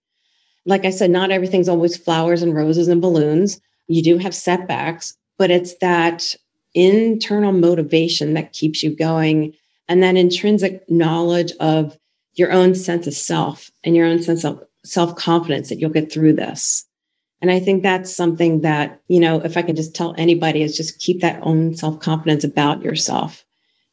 Like 0.66 0.84
I 0.84 0.90
said, 0.90 1.10
not 1.10 1.32
everything's 1.32 1.68
always 1.68 1.96
flowers 1.96 2.42
and 2.42 2.54
roses 2.54 2.86
and 2.86 3.02
balloons. 3.02 3.60
You 3.88 4.04
do 4.04 4.18
have 4.18 4.36
setbacks, 4.36 5.16
but 5.36 5.50
it's 5.50 5.74
that 5.78 6.32
internal 6.74 7.50
motivation 7.50 8.34
that 8.34 8.52
keeps 8.52 8.84
you 8.84 8.94
going 8.94 9.52
and 9.88 10.00
that 10.04 10.16
intrinsic 10.16 10.88
knowledge 10.88 11.52
of 11.58 11.98
your 12.34 12.52
own 12.52 12.76
sense 12.76 13.08
of 13.08 13.14
self 13.14 13.72
and 13.82 13.96
your 13.96 14.06
own 14.06 14.22
sense 14.22 14.44
of 14.44 14.62
self 14.84 15.16
confidence 15.16 15.70
that 15.70 15.80
you'll 15.80 15.90
get 15.90 16.12
through 16.12 16.34
this. 16.34 16.86
And 17.42 17.50
I 17.50 17.58
think 17.58 17.82
that's 17.82 18.14
something 18.14 18.60
that, 18.60 19.00
you 19.08 19.18
know, 19.18 19.40
if 19.40 19.56
I 19.56 19.62
can 19.62 19.74
just 19.74 19.96
tell 19.96 20.14
anybody 20.16 20.62
is 20.62 20.76
just 20.76 21.00
keep 21.00 21.20
that 21.20 21.40
own 21.42 21.74
self 21.74 21.98
confidence 21.98 22.44
about 22.44 22.82
yourself. 22.82 23.44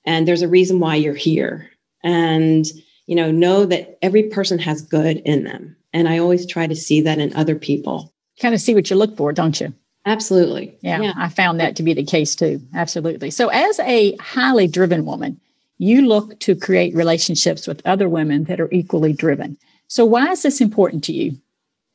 And 0.05 0.27
there's 0.27 0.43
a 0.43 0.47
reason 0.47 0.79
why 0.79 0.95
you're 0.95 1.15
here. 1.15 1.69
And, 2.03 2.65
you 3.07 3.15
know, 3.15 3.31
know 3.31 3.65
that 3.65 3.97
every 4.03 4.23
person 4.23 4.59
has 4.59 4.83
good 4.83 5.17
in 5.25 5.43
them. 5.43 5.75
And 5.91 6.07
I 6.07 6.19
always 6.19 6.45
try 6.45 6.67
to 6.67 6.75
see 6.75 7.01
that 7.01 7.17
in 7.17 7.35
other 7.35 7.55
people. 7.55 8.13
Kind 8.39 8.53
of 8.53 8.61
see 8.61 8.75
what 8.75 8.89
you 8.91 8.95
look 8.95 9.17
for, 9.17 9.33
don't 9.33 9.59
you? 9.59 9.73
Absolutely. 10.05 10.77
Yeah, 10.81 11.01
yeah, 11.01 11.13
I 11.17 11.27
found 11.27 11.59
that 11.59 11.75
to 11.75 11.83
be 11.83 11.93
the 11.93 12.05
case 12.05 12.35
too. 12.35 12.61
Absolutely. 12.73 13.31
So, 13.31 13.49
as 13.49 13.79
a 13.81 14.15
highly 14.17 14.67
driven 14.67 15.05
woman, 15.05 15.39
you 15.77 16.07
look 16.07 16.39
to 16.41 16.55
create 16.55 16.95
relationships 16.95 17.67
with 17.67 17.81
other 17.85 18.07
women 18.07 18.45
that 18.45 18.61
are 18.61 18.71
equally 18.71 19.11
driven. 19.11 19.57
So, 19.87 20.05
why 20.05 20.31
is 20.31 20.43
this 20.43 20.61
important 20.61 21.03
to 21.05 21.13
you? 21.13 21.37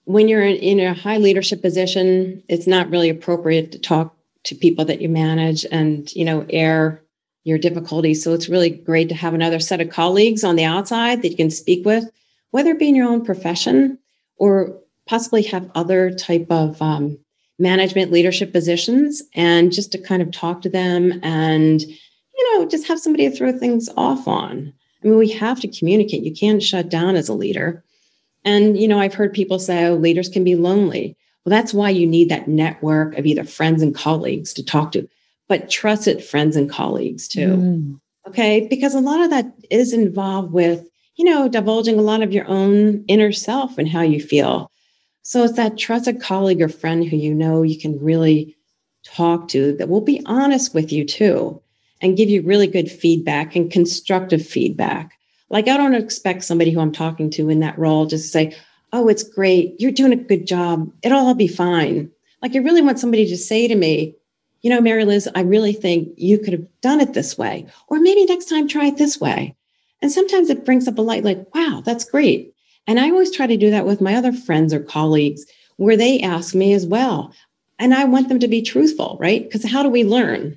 When 0.05 0.29
you're 0.29 0.45
in 0.45 0.81
a 0.81 0.95
high 0.95 1.19
leadership 1.19 1.62
position, 1.62 2.43
it's 2.49 2.67
not 2.67 2.90
really 2.90 3.09
appropriate 3.09 3.73
to 3.73 3.79
talk 3.79 4.17
to 4.45 4.55
people 4.55 4.85
that 4.85 5.01
you 5.01 5.09
manage 5.09 5.64
and, 5.71 6.12
you 6.14 6.25
know, 6.25 6.45
air 6.51 7.01
your 7.45 7.59
difficulties. 7.59 8.25
So 8.25 8.33
it's 8.33 8.49
really 8.49 8.71
great 8.71 9.09
to 9.11 9.14
have 9.14 9.35
another 9.35 9.61
set 9.61 9.81
of 9.81 9.90
colleagues 9.90 10.45
on 10.45 10.57
the 10.57 10.64
outside 10.64 11.23
that 11.23 11.29
you 11.29 11.37
can 11.37 11.51
speak 11.51 11.85
with, 11.85 12.05
whether 12.51 12.71
it 12.71 12.79
be 12.79 12.88
in 12.88 12.95
your 12.95 13.09
own 13.09 13.25
profession 13.25 13.99
or 14.37 14.79
possibly 15.07 15.43
have 15.43 15.71
other 15.75 16.11
type 16.11 16.47
of 16.49 16.81
um, 16.81 17.19
management 17.59 18.11
leadership 18.11 18.51
positions 18.53 19.23
and 19.35 19.73
just 19.73 19.93
to 19.93 19.99
kind 19.99 20.23
of 20.23 20.33
talk 20.33 20.62
to 20.62 20.71
them 20.71 21.21
and, 21.23 21.83
you 21.83 22.59
know, 22.59 22.67
just 22.67 22.88
have 22.88 22.99
somebody 22.99 23.29
to 23.29 23.37
throw 23.37 23.57
things 23.57 23.90
off 23.97 24.27
on. 24.27 24.73
I 25.03 25.07
mean, 25.07 25.19
we 25.19 25.31
have 25.33 25.61
to 25.61 25.69
communicate. 25.69 26.25
You 26.25 26.35
can't 26.35 26.62
shut 26.62 26.88
down 26.88 27.14
as 27.14 27.29
a 27.29 27.35
leader. 27.35 27.84
And, 28.44 28.78
you 28.78 28.87
know, 28.88 29.00
I've 29.00 29.14
heard 29.14 29.33
people 29.33 29.59
say, 29.59 29.87
oh, 29.87 29.94
leaders 29.94 30.28
can 30.28 30.44
be 30.44 30.54
lonely. 30.54 31.16
Well, 31.44 31.50
that's 31.50 31.74
why 31.74 31.90
you 31.90 32.07
need 32.07 32.28
that 32.28 32.48
network 32.48 33.16
of 33.16 33.26
either 33.26 33.44
friends 33.44 33.83
and 33.83 33.94
colleagues 33.94 34.52
to 34.54 34.64
talk 34.64 34.92
to, 34.92 35.09
but 35.48 35.70
trusted 35.70 36.24
friends 36.24 36.57
and 36.57 36.70
colleagues 36.70 37.28
too. 37.28 37.57
Mm. 37.57 38.00
Okay. 38.28 38.66
Because 38.68 38.94
a 38.94 39.00
lot 39.00 39.20
of 39.20 39.30
that 39.30 39.52
is 39.70 39.92
involved 39.92 40.52
with, 40.52 40.87
you 41.16 41.24
know, 41.24 41.48
divulging 41.48 41.98
a 41.98 42.02
lot 42.02 42.22
of 42.22 42.33
your 42.33 42.46
own 42.48 43.04
inner 43.09 43.33
self 43.33 43.78
and 43.78 43.88
how 43.88 44.00
you 44.00 44.20
feel. 44.20 44.70
So 45.22 45.44
it's 45.44 45.57
that 45.57 45.78
trusted 45.78 46.20
colleague 46.20 46.61
or 46.61 46.68
friend 46.68 47.07
who 47.07 47.16
you 47.16 47.35
know 47.35 47.62
you 47.62 47.78
can 47.78 47.98
really 47.98 48.57
talk 49.04 49.48
to 49.48 49.76
that 49.76 49.88
will 49.88 50.00
be 50.00 50.22
honest 50.26 50.74
with 50.74 50.92
you 50.92 51.04
too 51.04 51.61
and 52.00 52.16
give 52.16 52.28
you 52.28 52.42
really 52.42 52.66
good 52.66 52.90
feedback 52.90 53.57
and 53.57 53.70
constructive 53.70 54.44
feedback. 54.44 55.12
Like, 55.50 55.68
I 55.68 55.76
don't 55.76 55.94
expect 55.94 56.44
somebody 56.44 56.70
who 56.70 56.80
I'm 56.80 56.92
talking 56.92 57.30
to 57.30 57.48
in 57.48 57.61
that 57.61 57.78
role 57.78 58.07
just 58.07 58.24
to 58.24 58.30
say, 58.30 58.57
Oh, 58.92 59.09
it's 59.09 59.24
great. 59.24 59.74
You're 59.80 59.90
doing 59.90 60.12
a 60.12 60.16
good 60.16 60.46
job. 60.46 60.92
It'll 61.02 61.18
all 61.18 61.35
be 61.35 61.48
fine. 61.48 62.11
Like, 62.42 62.54
I 62.54 62.59
really 62.59 62.83
want 62.83 63.00
somebody 63.00 63.26
to 63.26 63.37
say 63.37 63.66
to 63.66 63.74
me, 63.74 64.14
You 64.62 64.70
know, 64.70 64.80
Mary 64.80 65.04
Liz, 65.04 65.28
I 65.35 65.40
really 65.40 65.72
think 65.72 66.11
you 66.16 66.38
could 66.38 66.52
have 66.52 66.66
done 66.80 67.00
it 67.00 67.12
this 67.12 67.37
way. 67.37 67.66
Or 67.88 67.98
maybe 67.98 68.24
next 68.24 68.46
time 68.46 68.68
try 68.68 68.87
it 68.87 68.96
this 68.96 69.20
way. 69.20 69.54
And 70.00 70.12
sometimes 70.12 70.50
it 70.50 70.64
brings 70.64 70.87
up 70.87 70.98
a 70.98 71.02
light 71.02 71.24
like, 71.24 71.46
Wow, 71.54 71.83
that's 71.85 72.04
great. 72.04 72.54
And 72.87 73.00
I 73.00 73.11
always 73.11 73.30
try 73.30 73.46
to 73.46 73.57
do 73.57 73.70
that 73.70 73.87
with 73.87 74.00
my 74.00 74.14
other 74.14 74.33
friends 74.33 74.72
or 74.72 74.80
colleagues 74.80 75.44
where 75.76 75.96
they 75.96 76.20
ask 76.20 76.54
me 76.54 76.72
as 76.72 76.87
well. 76.87 77.33
And 77.78 77.94
I 77.94 78.04
want 78.04 78.28
them 78.28 78.38
to 78.38 78.48
be 78.48 78.62
truthful, 78.62 79.16
right? 79.20 79.42
Because 79.42 79.68
how 79.68 79.83
do 79.83 79.88
we 79.88 80.04
learn, 80.04 80.57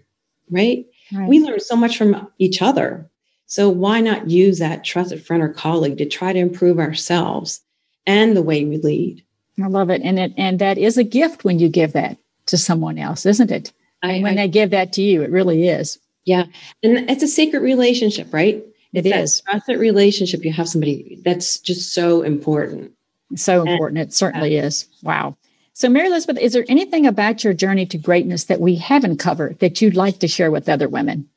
right? 0.51 0.85
right? 1.13 1.27
We 1.27 1.39
learn 1.39 1.59
so 1.59 1.75
much 1.75 1.97
from 1.97 2.29
each 2.37 2.61
other. 2.61 3.09
So 3.47 3.69
why 3.69 4.01
not 4.01 4.29
use 4.29 4.59
that 4.59 4.83
trusted 4.83 5.25
friend 5.25 5.41
or 5.41 5.49
colleague 5.49 5.97
to 5.97 6.05
try 6.05 6.33
to 6.33 6.39
improve 6.39 6.79
ourselves 6.79 7.61
and 8.05 8.35
the 8.35 8.41
way 8.41 8.65
we 8.65 8.77
lead? 8.77 9.23
I 9.61 9.67
love 9.67 9.89
it. 9.89 10.01
And 10.03 10.19
it 10.19 10.33
and 10.37 10.59
that 10.59 10.77
is 10.77 10.97
a 10.97 11.03
gift 11.03 11.43
when 11.43 11.57
you 11.57 11.69
give 11.69 11.93
that 11.93 12.17
to 12.47 12.57
someone 12.57 12.97
else, 12.97 13.25
isn't 13.25 13.49
it? 13.49 13.73
I, 14.03 14.19
when 14.19 14.37
I, 14.37 14.43
they 14.43 14.47
give 14.49 14.69
that 14.71 14.93
to 14.93 15.01
you, 15.01 15.23
it 15.23 15.31
really 15.31 15.67
is. 15.67 15.97
Yeah. 16.25 16.43
And 16.83 17.09
it's 17.09 17.23
a 17.23 17.27
sacred 17.27 17.61
relationship, 17.61 18.31
right? 18.33 18.63
It 18.93 19.05
it's 19.05 19.37
is. 19.37 19.41
trusted 19.41 19.79
relationship. 19.79 20.43
You 20.43 20.51
have 20.53 20.69
somebody 20.69 21.19
that's 21.23 21.59
just 21.59 21.93
so 21.93 22.21
important. 22.21 22.91
So 23.35 23.61
important. 23.61 23.99
And, 23.99 24.09
it 24.09 24.13
certainly 24.13 24.55
yeah. 24.55 24.65
is. 24.65 24.87
Wow. 25.03 25.37
So, 25.73 25.89
Mary 25.89 26.07
Elizabeth, 26.07 26.41
is 26.41 26.53
there 26.53 26.65
anything 26.67 27.05
about 27.05 27.43
your 27.43 27.53
journey 27.53 27.85
to 27.87 27.97
greatness 27.97 28.45
that 28.45 28.59
we 28.59 28.75
haven't 28.75 29.17
covered 29.17 29.59
that 29.59 29.81
you'd 29.81 29.95
like 29.95 30.19
to 30.19 30.27
share 30.27 30.49
with 30.49 30.67
other 30.67 30.89
women? 30.89 31.29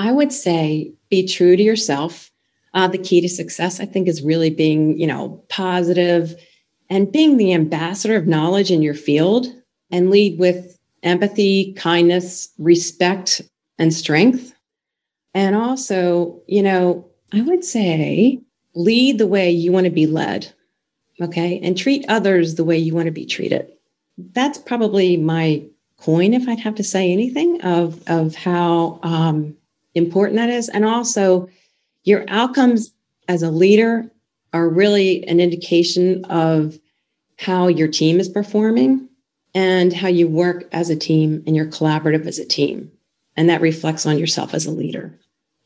I 0.00 0.12
would 0.12 0.32
say 0.32 0.94
be 1.10 1.26
true 1.26 1.56
to 1.56 1.62
yourself. 1.62 2.30
Uh, 2.72 2.88
the 2.88 2.96
key 2.96 3.20
to 3.20 3.28
success, 3.28 3.80
I 3.80 3.84
think, 3.84 4.08
is 4.08 4.22
really 4.22 4.48
being, 4.48 4.98
you 4.98 5.06
know, 5.06 5.44
positive 5.50 6.34
and 6.88 7.12
being 7.12 7.36
the 7.36 7.52
ambassador 7.52 8.16
of 8.16 8.26
knowledge 8.26 8.70
in 8.70 8.80
your 8.80 8.94
field 8.94 9.46
and 9.90 10.08
lead 10.08 10.38
with 10.38 10.78
empathy, 11.02 11.74
kindness, 11.74 12.48
respect, 12.56 13.42
and 13.78 13.92
strength. 13.92 14.54
And 15.34 15.54
also, 15.54 16.40
you 16.46 16.62
know, 16.62 17.06
I 17.34 17.42
would 17.42 17.62
say 17.62 18.40
lead 18.74 19.18
the 19.18 19.26
way 19.26 19.50
you 19.50 19.70
want 19.70 19.84
to 19.84 19.90
be 19.90 20.06
led. 20.06 20.50
Okay. 21.20 21.60
And 21.62 21.76
treat 21.76 22.06
others 22.08 22.54
the 22.54 22.64
way 22.64 22.78
you 22.78 22.94
want 22.94 23.06
to 23.06 23.12
be 23.12 23.26
treated. 23.26 23.70
That's 24.32 24.56
probably 24.56 25.18
my 25.18 25.62
coin, 25.98 26.32
if 26.32 26.48
I'd 26.48 26.60
have 26.60 26.76
to 26.76 26.84
say 26.84 27.12
anything, 27.12 27.60
of, 27.60 28.02
of 28.08 28.34
how 28.34 28.98
um, 29.02 29.56
important 29.94 30.36
that 30.36 30.50
is. 30.50 30.68
And 30.68 30.84
also, 30.84 31.48
your 32.04 32.24
outcomes 32.28 32.92
as 33.28 33.42
a 33.42 33.50
leader 33.50 34.10
are 34.52 34.68
really 34.68 35.26
an 35.26 35.40
indication 35.40 36.24
of 36.26 36.78
how 37.38 37.68
your 37.68 37.88
team 37.88 38.20
is 38.20 38.28
performing 38.28 39.08
and 39.54 39.92
how 39.92 40.08
you 40.08 40.28
work 40.28 40.64
as 40.72 40.90
a 40.90 40.96
team 40.96 41.42
and 41.46 41.56
you're 41.56 41.66
collaborative 41.66 42.26
as 42.26 42.38
a 42.38 42.44
team. 42.44 42.90
And 43.36 43.48
that 43.48 43.60
reflects 43.60 44.06
on 44.06 44.18
yourself 44.18 44.54
as 44.54 44.66
a 44.66 44.70
leader. 44.70 45.18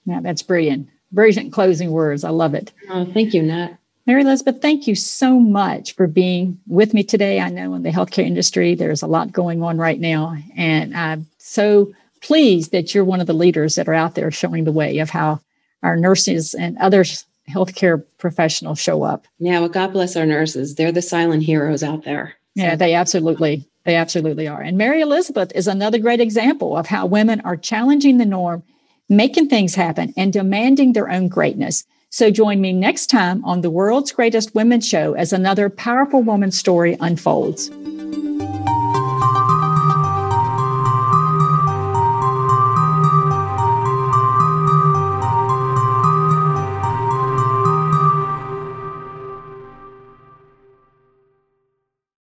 Yeah, 0.05 0.21
that's 0.21 0.43
brilliant. 0.43 0.89
Brilliant 1.13 1.53
closing 1.53 1.91
words. 1.91 2.25
I 2.25 2.31
love 2.31 2.55
it. 2.55 2.73
Oh, 2.91 3.05
thank 3.05 3.35
you, 3.35 3.43
Nat. 3.43 3.79
Mary 4.07 4.21
Elizabeth, 4.21 4.61
thank 4.61 4.87
you 4.87 4.95
so 4.95 5.41
much 5.41 5.95
for 5.95 6.07
being 6.07 6.61
with 6.67 6.93
me 6.93 7.03
today. 7.03 7.41
I 7.41 7.49
know 7.49 7.73
in 7.75 7.83
the 7.83 7.91
healthcare 7.91 8.27
industry, 8.27 8.75
there's 8.75 9.03
a 9.03 9.07
lot 9.07 9.33
going 9.33 9.63
on 9.63 9.79
right 9.79 9.99
now. 9.99 10.37
And 10.57 10.95
I'm 10.95 11.27
so 11.39 11.95
pleased 12.25 12.73
that 12.73 12.95
you're 12.95 13.05
one 13.05 13.21
of 13.21 13.27
the 13.27 13.35
leaders 13.35 13.75
that 13.75 13.87
are 13.87 13.95
out 13.95 14.15
there 14.15 14.31
showing 14.31 14.65
the 14.65 14.73
way 14.73 14.99
of 14.99 15.11
how 15.11 15.41
our 15.83 15.97
nurses 15.97 16.55
and 16.55 16.77
other 16.79 17.05
healthcare 17.49 18.03
professionals 18.17 18.81
show 18.81 19.03
up. 19.03 19.27
Yeah, 19.39 19.61
well, 19.61 19.69
God 19.69 19.93
bless 19.93 20.17
our 20.17 20.25
nurses. 20.25 20.75
They're 20.75 20.91
the 20.91 21.03
silent 21.03 21.43
heroes 21.43 21.83
out 21.83 22.05
there. 22.05 22.35
So. 22.57 22.63
Yeah, 22.63 22.77
they 22.77 22.95
absolutely, 22.95 23.69
they 23.85 23.95
absolutely 23.95 24.49
are. 24.49 24.63
And 24.63 24.79
Mary 24.79 25.03
Elizabeth 25.03 25.53
is 25.55 25.69
another 25.69 25.99
great 25.99 26.21
example 26.21 26.77
of 26.77 26.87
how 26.87 27.05
women 27.05 27.43
are 27.43 27.57
challenging 27.57 28.17
the 28.17 28.25
norm, 28.25 28.63
making 29.11 29.49
things 29.49 29.75
happen, 29.75 30.15
and 30.17 30.33
demanding 30.33 30.95
their 30.95 31.11
own 31.11 31.29
greatness. 31.29 31.85
So 32.09 32.31
join 32.31 32.61
me 32.63 32.73
next 32.73 33.09
time 33.09 33.45
on 33.45 33.61
the 33.61 33.71
World's 33.71 34.13
Greatest 34.13 34.55
Women 34.55 34.81
Show 34.81 35.13
as 35.13 35.33
another 35.33 35.69
powerful 35.69 36.23
woman 36.23 36.53
story 36.53 36.97
unfolds. 37.01 37.71